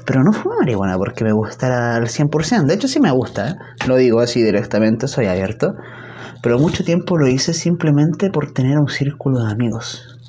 Pero 0.05 0.23
no 0.23 0.33
fumé 0.33 0.55
marihuana 0.59 0.97
porque 0.97 1.23
me 1.23 1.31
gustara 1.31 1.95
al 1.95 2.07
100%. 2.07 2.65
De 2.65 2.73
hecho 2.73 2.87
sí 2.87 2.99
me 2.99 3.11
gusta, 3.11 3.49
¿eh? 3.49 3.55
lo 3.87 3.95
digo 3.95 4.19
así 4.19 4.43
directamente, 4.43 5.07
soy 5.07 5.27
abierto. 5.27 5.75
Pero 6.41 6.57
mucho 6.57 6.83
tiempo 6.83 7.17
lo 7.17 7.27
hice 7.27 7.53
simplemente 7.53 8.29
por 8.29 8.51
tener 8.51 8.79
un 8.79 8.89
círculo 8.89 9.43
de 9.43 9.51
amigos. 9.51 10.19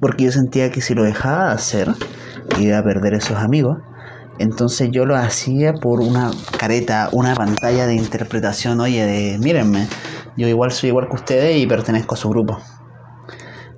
Porque 0.00 0.24
yo 0.24 0.32
sentía 0.32 0.70
que 0.70 0.80
si 0.80 0.94
lo 0.94 1.02
dejaba 1.02 1.48
de 1.48 1.54
hacer, 1.54 1.88
iba 2.58 2.78
a 2.78 2.84
perder 2.84 3.14
esos 3.14 3.38
amigos. 3.38 3.78
Entonces 4.38 4.90
yo 4.90 5.04
lo 5.04 5.16
hacía 5.16 5.74
por 5.74 6.00
una 6.00 6.30
careta, 6.58 7.08
una 7.12 7.34
pantalla 7.34 7.86
de 7.86 7.94
interpretación, 7.94 8.80
oye, 8.80 9.04
de 9.04 9.38
mírenme, 9.38 9.86
yo 10.36 10.48
igual 10.48 10.72
soy 10.72 10.88
igual 10.88 11.08
que 11.08 11.16
ustedes 11.16 11.56
y 11.58 11.66
pertenezco 11.66 12.14
a 12.14 12.18
su 12.18 12.30
grupo. 12.30 12.58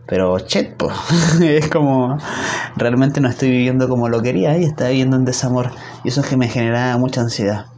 Pero 0.06 0.38
chet, 0.40 0.80
es 1.42 1.68
como 1.68 2.18
realmente 2.76 3.20
no 3.20 3.28
estoy 3.28 3.50
viviendo 3.50 3.88
como 3.88 4.08
lo 4.08 4.20
quería 4.20 4.56
y 4.58 4.64
estaba 4.64 4.90
viviendo 4.90 5.16
en 5.16 5.24
desamor. 5.24 5.70
Y 6.04 6.08
eso 6.08 6.20
es 6.20 6.26
que 6.26 6.36
me 6.36 6.48
generaba 6.48 6.96
mucha 6.98 7.20
ansiedad. 7.20 7.71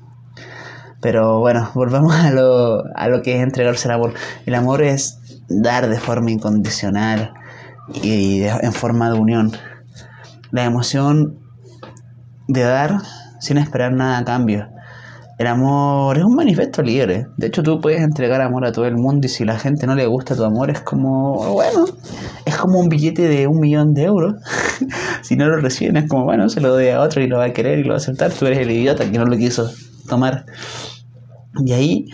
Pero 1.04 1.38
bueno, 1.38 1.70
volvamos 1.74 2.14
a 2.14 2.30
lo, 2.30 2.82
a 2.94 3.08
lo 3.08 3.20
que 3.20 3.36
es 3.36 3.42
entregarse 3.42 3.88
el 3.88 3.92
amor. 3.92 4.14
El 4.46 4.54
amor 4.54 4.82
es 4.82 5.20
dar 5.50 5.86
de 5.90 6.00
forma 6.00 6.30
incondicional 6.30 7.34
y 8.02 8.42
en 8.44 8.72
forma 8.72 9.10
de 9.10 9.18
unión. 9.18 9.52
La 10.50 10.64
emoción 10.64 11.38
de 12.48 12.62
dar 12.62 13.02
sin 13.38 13.58
esperar 13.58 13.92
nada 13.92 14.16
a 14.16 14.24
cambio. 14.24 14.70
El 15.36 15.48
amor 15.48 16.16
es 16.16 16.24
un 16.24 16.36
manifiesto 16.36 16.80
libre. 16.80 17.26
De 17.36 17.48
hecho, 17.48 17.62
tú 17.62 17.82
puedes 17.82 18.00
entregar 18.00 18.40
amor 18.40 18.64
a 18.64 18.72
todo 18.72 18.86
el 18.86 18.96
mundo 18.96 19.26
y 19.26 19.28
si 19.28 19.44
la 19.44 19.58
gente 19.58 19.86
no 19.86 19.94
le 19.94 20.06
gusta 20.06 20.34
tu 20.34 20.44
amor 20.44 20.70
es 20.70 20.80
como, 20.80 21.52
bueno, 21.52 21.84
es 22.46 22.56
como 22.56 22.78
un 22.80 22.88
billete 22.88 23.28
de 23.28 23.46
un 23.46 23.60
millón 23.60 23.92
de 23.92 24.04
euros. 24.04 24.36
si 25.22 25.36
no 25.36 25.48
lo 25.48 25.58
reciben 25.58 25.98
es 25.98 26.08
como, 26.08 26.24
bueno, 26.24 26.48
se 26.48 26.62
lo 26.62 26.70
doy 26.70 26.88
a 26.88 27.02
otro 27.02 27.20
y 27.20 27.26
lo 27.26 27.36
va 27.36 27.46
a 27.46 27.52
querer 27.52 27.80
y 27.80 27.82
lo 27.82 27.90
va 27.90 27.96
a 27.96 27.98
aceptar. 27.98 28.32
Tú 28.32 28.46
eres 28.46 28.60
el 28.60 28.70
idiota 28.70 29.10
que 29.10 29.18
no 29.18 29.26
lo 29.26 29.36
quiso 29.36 29.70
tomar. 30.08 30.46
Y 31.64 31.72
ahí 31.72 32.06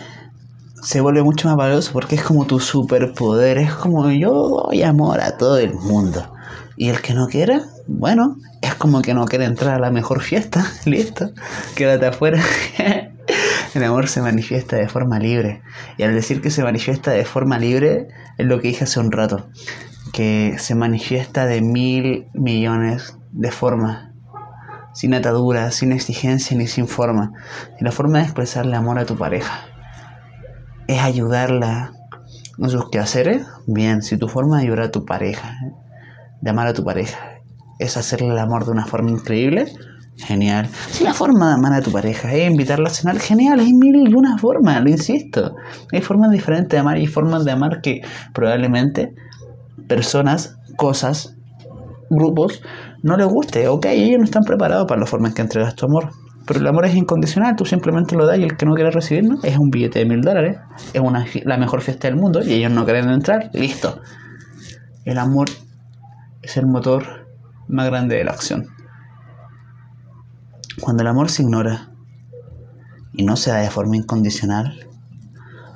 se 0.81 1.01
vuelve 1.01 1.23
mucho 1.23 1.47
más 1.47 1.57
valioso 1.57 1.91
porque 1.93 2.15
es 2.15 2.23
como 2.23 2.45
tu 2.45 2.59
superpoder. 2.59 3.57
Es 3.57 3.73
como 3.73 4.09
yo 4.11 4.65
doy 4.67 4.83
amor 4.83 5.21
a 5.21 5.37
todo 5.37 5.57
el 5.57 5.73
mundo. 5.73 6.33
Y 6.77 6.89
el 6.89 7.01
que 7.01 7.13
no 7.13 7.27
quiera, 7.27 7.61
bueno, 7.87 8.37
es 8.61 8.75
como 8.75 9.01
que 9.01 9.13
no 9.13 9.25
quiere 9.25 9.45
entrar 9.45 9.75
a 9.75 9.79
la 9.79 9.91
mejor 9.91 10.21
fiesta. 10.21 10.65
Listo, 10.85 11.31
quédate 11.75 12.07
afuera. 12.07 12.41
el 13.73 13.83
amor 13.83 14.07
se 14.07 14.21
manifiesta 14.21 14.77
de 14.77 14.89
forma 14.89 15.19
libre. 15.19 15.61
Y 15.97 16.03
al 16.03 16.13
decir 16.13 16.41
que 16.41 16.49
se 16.49 16.63
manifiesta 16.63 17.11
de 17.11 17.25
forma 17.25 17.59
libre, 17.59 18.07
es 18.37 18.45
lo 18.45 18.59
que 18.59 18.69
dije 18.69 18.85
hace 18.85 18.99
un 18.99 19.11
rato. 19.11 19.49
Que 20.13 20.55
se 20.57 20.75
manifiesta 20.75 21.45
de 21.45 21.61
mil 21.61 22.27
millones 22.33 23.17
de 23.31 23.51
formas. 23.51 24.10
Sin 24.93 25.13
ataduras, 25.13 25.75
sin 25.75 25.91
exigencia 25.91 26.57
ni 26.57 26.67
sin 26.67 26.87
forma. 26.87 27.33
La 27.79 27.91
forma 27.91 28.19
de 28.19 28.25
expresarle 28.25 28.75
amor 28.75 28.99
a 28.99 29.05
tu 29.05 29.17
pareja 29.17 29.65
es 30.87 31.01
ayudarla 31.01 31.93
en 32.57 32.69
sus 32.69 32.89
quehaceres. 32.89 33.45
Bien, 33.67 34.01
si 34.01 34.17
tu 34.17 34.27
forma 34.27 34.57
de 34.57 34.63
ayudar 34.63 34.85
a 34.85 34.91
tu 34.91 35.05
pareja 35.05 35.57
de 36.41 36.49
amar 36.49 36.67
a 36.67 36.73
tu 36.73 36.83
pareja 36.83 37.31
es 37.81 37.97
hacerle 37.97 38.29
el 38.29 38.37
amor 38.37 38.65
de 38.65 38.71
una 38.71 38.85
forma 38.85 39.09
increíble, 39.09 39.65
genial. 40.17 40.69
Si 40.91 41.03
la 41.03 41.15
forma 41.15 41.47
de 41.47 41.53
amar 41.55 41.73
a 41.73 41.81
tu 41.81 41.91
pareja 41.91 42.31
es 42.31 42.49
invitarla 42.49 42.89
a 42.89 42.93
cenar, 42.93 43.19
genial, 43.19 43.59
hay 43.59 43.73
mil 43.73 44.07
y 44.07 44.13
una 44.13 44.37
formas, 44.37 44.83
lo 44.83 44.89
insisto. 44.89 45.55
Hay 45.91 46.01
formas 46.01 46.31
diferentes 46.31 46.69
de 46.69 46.77
amar 46.77 46.99
y 46.99 47.07
formas 47.07 47.43
de 47.43 47.51
amar 47.51 47.81
que 47.81 48.01
probablemente 48.33 49.15
personas, 49.87 50.57
cosas, 50.75 51.35
grupos 52.11 52.61
no 53.03 53.17
les 53.17 53.27
guste. 53.27 53.67
Ok, 53.67 53.85
ellos 53.87 54.19
no 54.19 54.25
están 54.25 54.43
preparados 54.43 54.87
para 54.87 54.99
la 54.99 55.07
forma 55.07 55.29
en 55.29 55.33
que 55.33 55.41
entregas 55.41 55.75
tu 55.75 55.85
amor. 55.85 56.11
Pero 56.45 56.59
el 56.59 56.67
amor 56.67 56.85
es 56.85 56.95
incondicional, 56.95 57.55
tú 57.55 57.65
simplemente 57.65 58.15
lo 58.15 58.25
das 58.25 58.39
y 58.39 58.43
el 58.43 58.57
que 58.57 58.65
no 58.65 58.73
quiere 58.73 58.89
recibirlo 58.89 59.37
es 59.43 59.57
un 59.57 59.69
billete 59.69 59.99
de 59.99 60.05
mil 60.05 60.21
dólares, 60.21 60.57
es 60.91 60.99
una, 60.99 61.25
la 61.45 61.57
mejor 61.57 61.81
fiesta 61.81 62.07
del 62.07 62.17
mundo 62.17 62.41
y 62.43 62.53
ellos 62.53 62.71
no 62.71 62.83
quieren 62.83 63.09
entrar, 63.09 63.51
listo. 63.53 64.01
El 65.05 65.19
amor 65.19 65.49
es 66.41 66.57
el 66.57 66.65
motor 66.65 67.27
más 67.67 67.85
grande 67.87 68.15
de 68.17 68.23
la 68.23 68.31
acción. 68.31 68.67
Cuando 70.81 71.03
el 71.03 71.07
amor 71.07 71.29
se 71.29 71.43
ignora 71.43 71.91
y 73.13 73.23
no 73.23 73.35
se 73.35 73.51
da 73.51 73.57
de 73.57 73.69
forma 73.69 73.95
incondicional, 73.95 74.87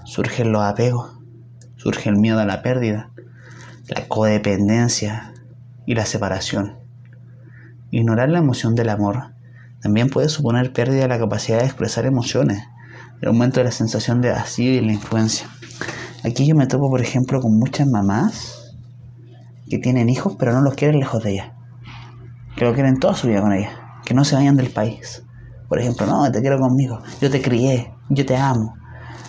surgen 0.03 0.51
los 0.51 0.63
apegos, 0.63 1.19
surge 1.75 2.09
el 2.09 2.17
miedo 2.17 2.39
a 2.39 2.45
la 2.45 2.63
pérdida, 2.63 3.11
la 3.87 4.07
codependencia 4.07 5.31
y 5.85 5.93
la 5.93 6.05
separación. 6.05 6.84
Ignorar 7.95 8.27
la 8.27 8.39
emoción 8.39 8.75
del 8.75 8.89
amor 8.89 9.31
también 9.81 10.09
puede 10.09 10.27
suponer 10.27 10.73
pérdida 10.73 11.03
de 11.03 11.07
la 11.07 11.17
capacidad 11.17 11.59
de 11.59 11.65
expresar 11.65 12.05
emociones, 12.05 12.61
el 13.21 13.29
aumento 13.29 13.61
de 13.61 13.63
la 13.63 13.71
sensación 13.71 14.19
de 14.19 14.31
vacío 14.31 14.69
y 14.69 14.81
la 14.81 14.91
influencia. 14.91 15.47
Aquí 16.25 16.45
yo 16.45 16.55
me 16.55 16.67
topo, 16.67 16.89
por 16.89 16.99
ejemplo, 16.99 17.39
con 17.39 17.57
muchas 17.57 17.87
mamás 17.87 18.73
que 19.69 19.77
tienen 19.77 20.09
hijos 20.09 20.35
pero 20.37 20.51
no 20.51 20.59
los 20.59 20.73
quieren 20.73 20.99
lejos 20.99 21.23
de 21.23 21.35
ella. 21.35 21.55
Que 22.57 22.65
lo 22.65 22.73
quieren 22.73 22.99
toda 22.99 23.15
su 23.15 23.29
vida 23.29 23.39
con 23.39 23.53
ella. 23.53 23.71
Que 24.03 24.13
no 24.13 24.25
se 24.25 24.35
vayan 24.35 24.57
del 24.57 24.71
país. 24.71 25.23
Por 25.69 25.79
ejemplo, 25.79 26.05
no, 26.05 26.29
te 26.29 26.41
quiero 26.41 26.59
conmigo. 26.59 27.01
Yo 27.21 27.31
te 27.31 27.41
crié. 27.41 27.93
Yo 28.09 28.25
te 28.25 28.35
amo. 28.35 28.75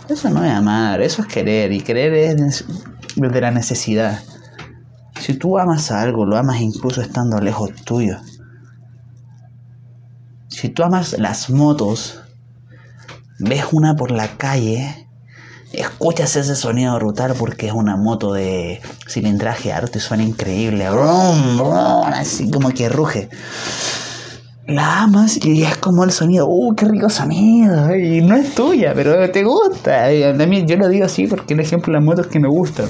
Eso 0.09 0.29
no 0.29 0.44
es 0.44 0.50
amar, 0.50 1.00
eso 1.02 1.22
es 1.22 1.29
querer. 1.29 1.70
Y 1.70 1.83
querer 1.83 2.12
es 2.14 2.64
desde 3.14 3.40
la 3.40 3.52
necesidad. 3.52 4.18
Si 5.20 5.35
tú 5.35 5.57
amas 5.57 5.92
algo, 5.92 6.26
lo 6.26 6.37
amas 6.37 6.61
incluso 6.61 7.00
estando 7.00 7.40
lejos 7.40 7.72
tuyo. 7.85 8.18
Si 10.66 10.72
tú 10.72 10.83
amas 10.83 11.16
las 11.16 11.48
motos, 11.48 12.18
ves 13.38 13.66
una 13.70 13.94
por 13.94 14.11
la 14.11 14.37
calle 14.37 15.07
escuchas 15.72 16.35
ese 16.35 16.57
sonido 16.57 16.92
brutal 16.96 17.35
porque 17.38 17.68
es 17.68 17.72
una 17.72 17.96
moto 17.96 18.33
de 18.33 18.81
cilindraje 19.07 19.72
alto 19.72 19.98
y 19.98 20.00
suena 20.00 20.24
increíble. 20.24 20.88
así 22.14 22.50
como 22.50 22.70
que 22.70 22.88
ruge. 22.88 23.29
La 24.66 25.02
amas 25.02 25.38
y 25.44 25.62
es 25.62 25.76
como 25.76 26.02
el 26.02 26.11
sonido, 26.11 26.48
¡uh, 26.48 26.74
qué 26.74 26.87
rico 26.87 27.11
sonido! 27.11 27.94
Y 27.94 28.22
no 28.22 28.35
es 28.35 28.52
tuya, 28.57 28.92
pero 28.92 29.31
te 29.31 29.44
gusta. 29.44 30.09
también 30.37 30.66
yo 30.66 30.76
lo 30.79 30.88
digo 30.88 31.07
así 31.07 31.29
porque 31.29 31.55
el 31.55 31.61
ejemplo 31.61 31.92
las 31.92 32.02
motos 32.02 32.26
que 32.26 32.40
me 32.40 32.48
gustan. 32.48 32.88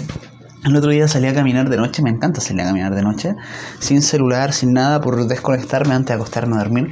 El 0.67 0.75
otro 0.75 0.91
día 0.91 1.07
salí 1.07 1.29
a 1.29 1.33
caminar 1.33 1.71
de 1.71 1.77
noche, 1.77 2.03
me 2.03 2.11
encanta 2.11 2.41
salir 2.41 2.63
a 2.63 2.65
caminar 2.65 2.93
de 2.93 3.01
noche, 3.01 3.37
sin 3.79 4.03
celular, 4.03 4.53
sin 4.53 4.73
nada, 4.73 5.01
por 5.01 5.25
desconectarme 5.29 5.95
antes 5.95 6.09
de 6.09 6.15
acostarme 6.15 6.57
a 6.57 6.59
dormir 6.59 6.91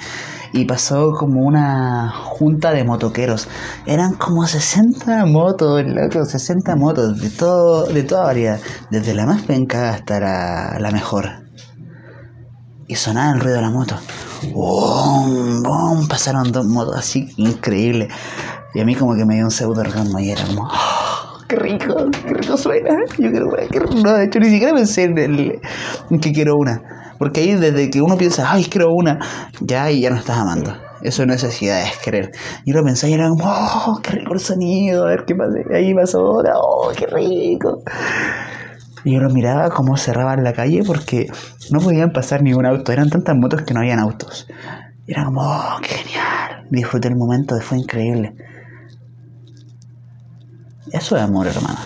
y 0.53 0.65
pasó 0.65 1.11
como 1.11 1.41
una 1.41 2.13
junta 2.13 2.71
de 2.71 2.85
motoqueros. 2.85 3.49
Eran 3.85 4.15
como 4.15 4.47
60 4.47 5.27
motos, 5.27 5.83
loco, 5.87 6.25
60 6.25 6.77
motos 6.77 7.21
de 7.21 7.31
todo, 7.31 7.87
de 7.87 8.05
toda 8.05 8.23
variedad, 8.23 8.61
desde 8.93 9.13
la 9.13 9.27
más 9.27 9.43
penca 9.43 9.91
hasta 9.91 10.21
la, 10.21 10.91
mejor. 10.93 11.31
Y 12.87 12.95
sonaba 12.95 13.33
el 13.33 13.41
ruido 13.41 13.57
de 13.57 13.63
la 13.63 13.71
moto. 13.71 13.97
¡Bum! 14.53 15.65
¡Bum! 15.65 16.07
Pasaron 16.07 16.53
dos 16.53 16.67
motos 16.67 16.95
así 16.97 17.29
increíble. 17.39 18.09
Y 18.73 18.81
a 18.81 18.85
mí 18.85 18.95
como 18.95 19.17
que 19.17 19.25
me 19.25 19.35
dio 19.35 19.45
un 19.47 19.51
pseudo 19.51 19.81
orgasmo 19.81 20.21
y 20.21 20.31
era 20.31 20.45
como, 20.47 20.69
¡Oh, 20.69 21.14
¡Qué 21.49 21.57
rico! 21.57 21.95
¡Qué 22.27 22.35
rico 22.35 22.57
suena! 22.57 22.97
Yo 23.19 23.31
quiero 23.31 23.49
una, 23.49 23.69
qué 23.71 23.81
rico. 23.81 23.95
No, 24.03 24.13
de 24.13 24.25
hecho 24.25 24.39
ni 24.41 24.51
siquiera 24.51 24.75
pensé 24.75 25.05
en, 25.05 25.19
el, 25.19 25.61
que 26.21 26.33
quiero 26.33 26.57
una. 26.57 27.15
Porque 27.19 27.41
ahí 27.41 27.55
desde 27.55 27.91
que 27.91 28.01
uno 28.01 28.17
piensa, 28.17 28.51
ay, 28.51 28.65
quiero 28.65 28.93
una, 28.93 29.19
ya 29.61 29.91
y 29.91 30.01
ya 30.01 30.11
no 30.11 30.17
estás 30.17 30.39
amando. 30.39 30.75
Eso 31.03 31.27
no 31.27 31.35
es 31.35 31.43
necesidad, 31.43 31.83
es 31.83 31.99
querer. 31.99 32.33
Y 32.65 32.73
uno 32.73 32.83
pensaba 32.83 33.11
y 33.11 33.15
era 33.15 33.29
como, 33.29 33.45
oh, 33.47 34.01
qué 34.03 34.13
rico 34.13 34.33
el 34.33 34.41
sonido, 34.41 35.05
a 35.05 35.11
ver 35.11 35.25
qué 35.27 35.35
pasa. 35.35 35.53
Ahí 35.75 35.95
pasó 35.95 36.23
otra, 36.25 36.55
oh, 36.57 36.91
qué 36.97 37.07
rico. 37.07 37.83
Y 39.05 39.13
yo 39.13 39.21
lo 39.21 39.29
miraba 39.29 39.69
como 39.69 39.99
cerraban 39.99 40.43
la 40.43 40.55
calle 40.55 40.83
porque 40.85 41.27
no 41.71 41.81
podían 41.81 42.11
pasar 42.11 42.43
ningún 42.43 42.65
auto. 42.65 42.91
Eran 42.91 43.11
tantas 43.11 43.37
motos 43.37 43.63
que 43.63 43.75
no 43.75 43.81
habían 43.81 43.99
autos. 43.99 44.49
Y 45.07 45.13
era 45.13 45.27
como, 45.27 45.43
oh, 45.43 45.79
qué 45.83 45.91
genial. 45.91 46.67
Disfruté 46.71 47.09
el 47.09 47.17
momento, 47.17 47.55
fue 47.61 47.79
increíble. 47.79 48.35
Eso 50.93 51.17
es 51.17 51.23
amor, 51.23 51.47
hermano. 51.47 51.79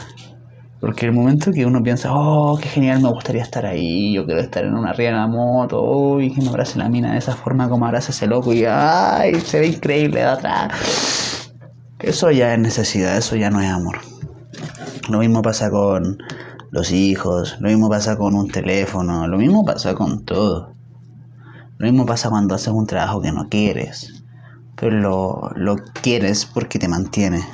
Porque 0.81 1.07
el 1.07 1.13
momento 1.13 1.51
que 1.51 1.67
uno 1.67 1.83
piensa, 1.83 2.11
oh, 2.13 2.57
qué 2.57 2.69
genial, 2.69 3.01
me 3.01 3.09
gustaría 3.09 3.43
estar 3.43 3.67
ahí, 3.67 4.13
yo 4.15 4.25
quiero 4.25 4.41
estar 4.41 4.65
en 4.65 4.75
una 4.75 4.93
ría 4.93 5.09
en 5.09 5.17
la 5.17 5.27
moto, 5.27 5.83
uy, 5.83 6.33
que 6.33 6.41
me 6.41 6.49
abrace 6.49 6.79
la 6.79 6.89
mina 6.89 7.13
de 7.13 7.19
esa 7.19 7.35
forma 7.35 7.69
como 7.69 7.87
abraza 7.87 8.13
ese 8.13 8.29
loco 8.29 8.53
y 8.53 8.65
ay, 8.65 9.35
se 9.41 9.59
ve 9.59 9.69
increíble 9.69 10.21
de 10.21 10.27
atrás. 10.27 11.53
Eso 11.99 12.31
ya 12.31 12.55
es 12.55 12.61
necesidad, 12.61 13.17
eso 13.17 13.35
ya 13.35 13.51
no 13.51 13.61
es 13.61 13.69
amor. 13.69 13.99
Lo 15.09 15.19
mismo 15.19 15.43
pasa 15.43 15.69
con 15.69 16.19
los 16.71 16.93
hijos, 16.93 17.57
lo 17.61 17.69
mismo 17.69 17.89
pasa 17.89 18.17
con 18.17 18.35
un 18.35 18.49
teléfono, 18.49 19.27
lo 19.27 19.37
mismo 19.37 19.65
pasa 19.65 19.95
con 19.95 20.25
todo. 20.25 20.75
Lo 21.79 21.87
mismo 21.91 22.07
pasa 22.07 22.31
cuando 22.31 22.55
haces 22.55 22.69
un 22.69 22.87
trabajo 22.87 23.21
que 23.21 23.33
no 23.33 23.49
quieres, 23.49 24.23
pero 24.77 24.97
lo, 24.97 25.51
lo 25.57 25.77
quieres 26.03 26.47
porque 26.47 26.79
te 26.79 26.87
mantiene. 26.87 27.45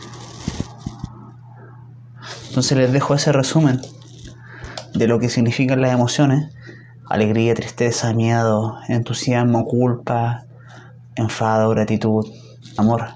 Entonces 2.54 2.78
les 2.78 2.92
dejo 2.92 3.16
ese 3.16 3.32
resumen 3.32 3.80
de 4.94 5.08
lo 5.08 5.18
que 5.18 5.28
significan 5.28 5.80
las 5.80 5.92
emociones. 5.92 6.54
Alegría, 7.10 7.52
tristeza, 7.52 8.14
miedo, 8.14 8.78
entusiasmo, 8.86 9.64
culpa, 9.64 10.44
enfado, 11.16 11.70
gratitud, 11.70 12.24
amor. 12.76 13.06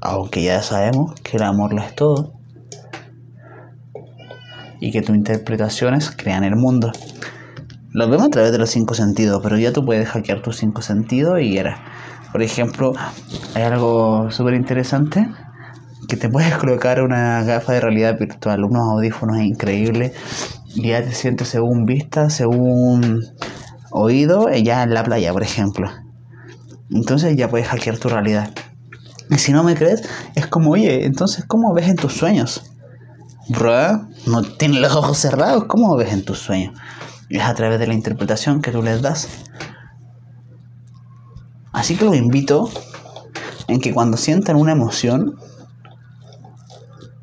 Aunque 0.00 0.42
ya 0.42 0.60
sabemos 0.62 1.14
que 1.20 1.36
el 1.36 1.44
amor 1.44 1.72
lo 1.74 1.80
es 1.80 1.94
todo. 1.94 2.32
Y 4.80 4.90
que 4.90 5.00
tus 5.00 5.14
interpretaciones 5.14 6.10
crean 6.10 6.42
el 6.42 6.56
mundo. 6.56 6.90
Lo 7.92 8.08
vemos 8.08 8.26
a 8.26 8.30
través 8.30 8.50
de 8.50 8.58
los 8.58 8.68
cinco 8.68 8.94
sentidos, 8.94 9.38
pero 9.44 9.58
ya 9.58 9.72
tú 9.72 9.86
puedes 9.86 10.08
hackear 10.08 10.42
tus 10.42 10.56
cinco 10.56 10.82
sentidos 10.82 11.40
y 11.40 11.56
era. 11.56 11.78
Por 12.32 12.42
ejemplo, 12.42 12.94
hay 13.54 13.62
algo 13.62 14.28
súper 14.32 14.54
interesante 14.54 15.28
que 16.08 16.16
te 16.16 16.28
puedes 16.28 16.56
colocar 16.56 17.02
una 17.02 17.42
gafa 17.44 17.72
de 17.72 17.80
realidad 17.80 18.18
virtual, 18.18 18.64
unos 18.64 18.90
audífonos 18.92 19.38
increíbles, 19.38 20.12
y 20.74 20.88
ya 20.88 21.02
te 21.02 21.12
sientes 21.12 21.48
según 21.48 21.86
vista, 21.86 22.30
según 22.30 23.24
oído, 23.90 24.48
eh, 24.48 24.62
ya 24.62 24.82
en 24.82 24.92
la 24.92 25.04
playa, 25.04 25.32
por 25.32 25.42
ejemplo. 25.42 25.90
Entonces 26.90 27.36
ya 27.36 27.48
puedes 27.48 27.68
hackear 27.68 27.98
tu 27.98 28.08
realidad. 28.08 28.50
Y 29.30 29.38
si 29.38 29.52
no 29.52 29.62
me 29.62 29.74
crees, 29.74 30.02
es 30.34 30.46
como, 30.46 30.72
oye, 30.72 31.06
entonces, 31.06 31.44
¿cómo 31.46 31.72
ves 31.72 31.88
en 31.88 31.96
tus 31.96 32.14
sueños? 32.14 32.70
Bro, 33.48 34.08
no 34.26 34.42
tienes 34.42 34.80
los 34.80 34.94
ojos 34.94 35.18
cerrados, 35.18 35.64
¿cómo 35.64 35.96
ves 35.96 36.12
en 36.12 36.24
tus 36.24 36.38
sueños? 36.38 36.74
Es 37.30 37.42
a 37.42 37.54
través 37.54 37.78
de 37.78 37.86
la 37.86 37.94
interpretación 37.94 38.60
que 38.60 38.70
tú 38.70 38.82
les 38.82 39.00
das. 39.00 39.28
Así 41.72 41.96
que 41.96 42.04
los 42.04 42.16
invito 42.16 42.70
en 43.68 43.80
que 43.80 43.92
cuando 43.92 44.16
sientan 44.16 44.56
una 44.56 44.72
emoción, 44.72 45.36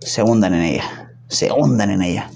se 0.02 0.24
hundan 0.24 0.54
en 0.54 0.64
ella, 0.64 1.14
se 1.28 1.52
hundan 1.52 1.92
en 1.92 2.02
ella. 2.02 2.30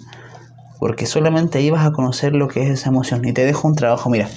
Porque 0.79 1.05
solamente 1.05 1.57
ahí 1.57 1.69
vas 1.69 1.85
a 1.85 1.91
conocer 1.91 2.33
lo 2.33 2.47
que 2.47 2.63
es 2.63 2.69
esa 2.69 2.89
emoción. 2.89 3.25
Y 3.25 3.33
te 3.33 3.45
dejo 3.45 3.67
un 3.67 3.75
trabajo, 3.75 4.09
mira, 4.09 4.29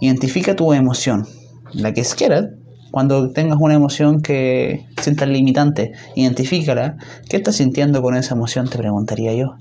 identifica 0.00 0.56
tu 0.56 0.72
emoción, 0.72 1.26
la 1.72 1.92
que 1.92 2.02
quieras. 2.02 2.46
Cuando 2.90 3.30
tengas 3.32 3.58
una 3.60 3.74
emoción 3.74 4.22
que 4.22 4.86
sientas 5.00 5.28
limitante, 5.28 5.92
identifícala. 6.14 6.96
¿Qué 7.28 7.36
estás 7.36 7.56
sintiendo 7.56 8.02
con 8.02 8.14
esa 8.16 8.34
emoción? 8.34 8.68
Te 8.68 8.78
preguntaría 8.78 9.34
yo. 9.34 9.56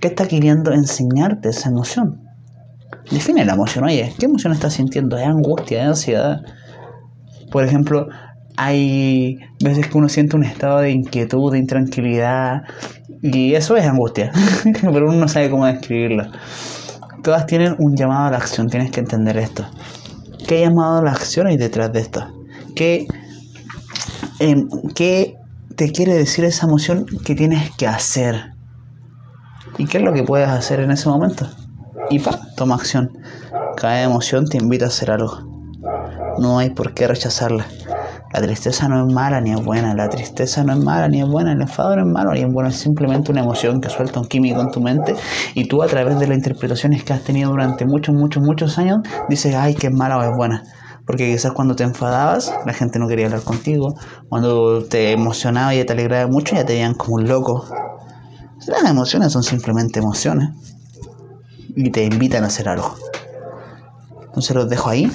¿Qué 0.00 0.08
está 0.08 0.26
queriendo 0.26 0.72
enseñarte 0.72 1.48
esa 1.48 1.68
emoción? 1.70 2.22
Define 3.10 3.44
la 3.44 3.54
emoción, 3.54 3.84
oye, 3.84 4.12
¿qué 4.18 4.26
emoción 4.26 4.52
estás 4.52 4.74
sintiendo? 4.74 5.16
¿Es 5.16 5.26
angustia? 5.26 5.82
¿Es 5.82 5.88
ansiedad? 5.88 6.42
Por 7.50 7.64
ejemplo, 7.64 8.08
hay 8.56 9.38
veces 9.62 9.88
que 9.88 9.98
uno 9.98 10.08
siente 10.08 10.36
un 10.36 10.44
estado 10.44 10.80
de 10.80 10.90
inquietud, 10.90 11.52
de 11.52 11.58
intranquilidad, 11.58 12.62
y 13.22 13.54
eso 13.54 13.76
es 13.76 13.86
angustia, 13.86 14.32
pero 14.80 15.08
uno 15.08 15.18
no 15.18 15.28
sabe 15.28 15.50
cómo 15.50 15.66
describirlo. 15.66 16.24
Todas 17.22 17.46
tienen 17.46 17.76
un 17.78 17.96
llamado 17.96 18.26
a 18.26 18.30
la 18.32 18.38
acción, 18.38 18.68
tienes 18.68 18.90
que 18.90 19.00
entender 19.00 19.36
esto. 19.36 19.64
¿Qué 20.46 20.60
llamado 20.60 20.98
a 20.98 21.02
la 21.02 21.12
acción 21.12 21.46
hay 21.46 21.56
detrás 21.56 21.92
de 21.92 22.00
esto? 22.00 22.26
¿Qué, 22.74 23.06
em, 24.40 24.68
¿Qué 24.94 25.36
te 25.76 25.92
quiere 25.92 26.14
decir 26.14 26.44
esa 26.44 26.66
emoción 26.66 27.06
que 27.24 27.34
tienes 27.34 27.70
que 27.76 27.86
hacer? 27.86 28.52
¿Y 29.78 29.86
qué 29.86 29.98
es 29.98 30.04
lo 30.04 30.12
que 30.12 30.24
puedes 30.24 30.48
hacer 30.48 30.80
en 30.80 30.90
ese 30.90 31.08
momento? 31.08 31.48
Y 32.10 32.18
pa, 32.18 32.40
toma 32.56 32.74
acción. 32.74 33.10
Cada 33.76 34.02
emoción 34.02 34.46
te 34.46 34.58
invita 34.58 34.86
a 34.86 34.88
hacer 34.88 35.10
algo. 35.10 35.38
No 36.38 36.58
hay 36.58 36.70
por 36.70 36.92
qué 36.92 37.06
rechazarla. 37.06 37.66
La 38.32 38.40
tristeza 38.40 38.88
no 38.88 39.06
es 39.06 39.12
mala 39.12 39.40
ni 39.40 39.52
es 39.52 39.62
buena, 39.62 39.94
la 39.94 40.08
tristeza 40.08 40.64
no 40.64 40.72
es 40.72 40.78
mala 40.78 41.08
ni 41.08 41.20
es 41.20 41.28
buena, 41.28 41.52
el 41.52 41.60
enfado 41.60 41.96
no 41.96 42.02
es 42.02 42.08
malo 42.08 42.32
ni 42.32 42.40
es 42.40 42.50
bueno, 42.50 42.70
es 42.70 42.76
simplemente 42.76 43.30
una 43.30 43.42
emoción 43.42 43.80
que 43.80 43.90
suelta 43.90 44.20
un 44.20 44.26
químico 44.26 44.60
en 44.60 44.70
tu 44.70 44.80
mente 44.80 45.14
y 45.54 45.66
tú 45.66 45.82
a 45.82 45.86
través 45.86 46.18
de 46.18 46.26
las 46.26 46.38
interpretaciones 46.38 47.04
que 47.04 47.12
has 47.12 47.22
tenido 47.22 47.50
durante 47.50 47.84
muchos, 47.84 48.14
muchos, 48.14 48.42
muchos 48.42 48.78
años 48.78 49.00
dices, 49.28 49.54
ay, 49.54 49.74
que 49.74 49.88
es 49.88 49.92
mala 49.92 50.16
o 50.16 50.22
es 50.22 50.30
buena. 50.34 50.62
Porque 51.06 51.30
quizás 51.30 51.52
cuando 51.52 51.74
te 51.74 51.82
enfadabas, 51.82 52.52
la 52.64 52.72
gente 52.72 52.98
no 52.98 53.08
quería 53.08 53.26
hablar 53.26 53.42
contigo. 53.42 53.94
Cuando 54.28 54.84
te 54.84 55.10
emocionaba 55.10 55.74
y 55.74 55.84
te 55.84 55.92
alegraba 55.92 56.30
mucho, 56.30 56.54
ya 56.54 56.64
te 56.64 56.74
veían 56.74 56.94
como 56.94 57.16
un 57.16 57.28
loco. 57.28 57.66
Las 58.66 58.88
emociones 58.88 59.32
son 59.32 59.42
simplemente 59.42 59.98
emociones. 59.98 60.50
Y 61.74 61.90
te 61.90 62.04
invitan 62.04 62.44
a 62.44 62.46
hacer 62.46 62.68
algo. 62.68 62.94
Entonces 64.26 64.54
los 64.54 64.68
dejo 64.68 64.90
ahí, 64.90 65.10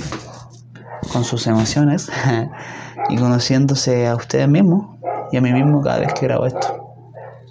con 1.14 1.24
sus 1.24 1.48
emociones. 1.48 2.12
y 3.10 3.18
conociéndose 3.18 4.08
a 4.08 4.16
ustedes 4.16 4.48
mismos 4.48 4.98
y 5.32 5.38
a 5.38 5.42
mí 5.42 5.52
mismo 5.52 5.82
cada 5.82 6.00
vez 6.00 6.14
que 6.14 6.28
grabo 6.28 6.46
esto. 6.46 6.96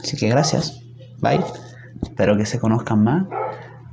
Así 0.02 0.16
que 0.16 0.28
gracias, 0.28 0.82
bye. 1.20 1.40
Espero 2.02 2.36
que 2.36 2.46
se 2.46 2.58
conozcan 2.58 3.02
más 3.02 3.26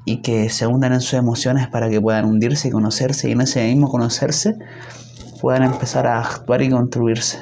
y 0.06 0.22
que 0.22 0.50
se 0.50 0.68
hundan 0.68 0.94
en 0.94 1.02
sus 1.02 1.14
emociones 1.14 1.68
para 1.68 1.90
que 1.90 2.02
puedan 2.02 2.26
hundirse 2.26 2.68
y 2.68 2.72
conocerse 2.72 3.30
y 3.30 3.32
en 3.32 3.42
ese 3.42 3.66
mismo 3.66 3.88
conocerse 3.88 4.56
puedan 5.42 5.64
empezar 5.64 6.08
a 6.08 6.20
actuar 6.20 6.62
y 6.62 6.70
construirse. 6.70 7.38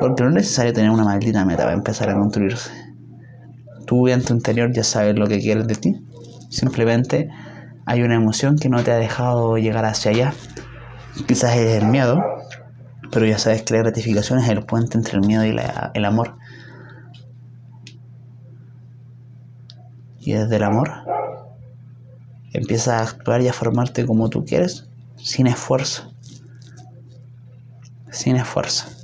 Porque 0.00 0.22
no 0.22 0.28
es 0.30 0.34
necesario 0.34 0.72
tener 0.72 0.90
una 0.90 1.04
maldita 1.04 1.44
meta 1.44 1.64
para 1.64 1.74
empezar 1.74 2.10
a 2.10 2.14
construirse. 2.14 2.70
Tú 3.86 4.06
en 4.08 4.22
tu 4.22 4.34
interior 4.34 4.72
ya 4.72 4.84
sabes 4.84 5.18
lo 5.18 5.26
que 5.26 5.40
quieres 5.40 5.66
de 5.66 5.74
ti. 5.74 5.96
Simplemente 6.50 7.28
hay 7.86 8.02
una 8.02 8.14
emoción 8.16 8.56
que 8.56 8.68
no 8.68 8.82
te 8.82 8.92
ha 8.92 8.98
dejado 8.98 9.56
llegar 9.56 9.84
hacia 9.84 10.10
allá. 10.10 10.34
Quizás 11.26 11.56
es 11.56 11.82
el 11.82 11.88
miedo, 11.88 12.22
pero 13.10 13.26
ya 13.26 13.38
sabes 13.38 13.62
que 13.62 13.74
la 13.74 13.80
gratificación 13.80 14.38
es 14.38 14.48
el 14.48 14.64
puente 14.64 14.96
entre 14.98 15.18
el 15.18 15.26
miedo 15.26 15.44
y 15.44 15.56
el 15.94 16.04
amor. 16.04 16.36
Y 20.20 20.32
desde 20.32 20.56
el 20.56 20.62
amor 20.62 20.90
empiezas 22.52 22.88
a 22.88 23.02
actuar 23.02 23.40
y 23.42 23.48
a 23.48 23.52
formarte 23.52 24.06
como 24.06 24.28
tú 24.28 24.44
quieres, 24.44 24.88
sin 25.16 25.46
esfuerzo. 25.46 26.12
Sin 28.10 28.36
esfuerzo. 28.36 28.97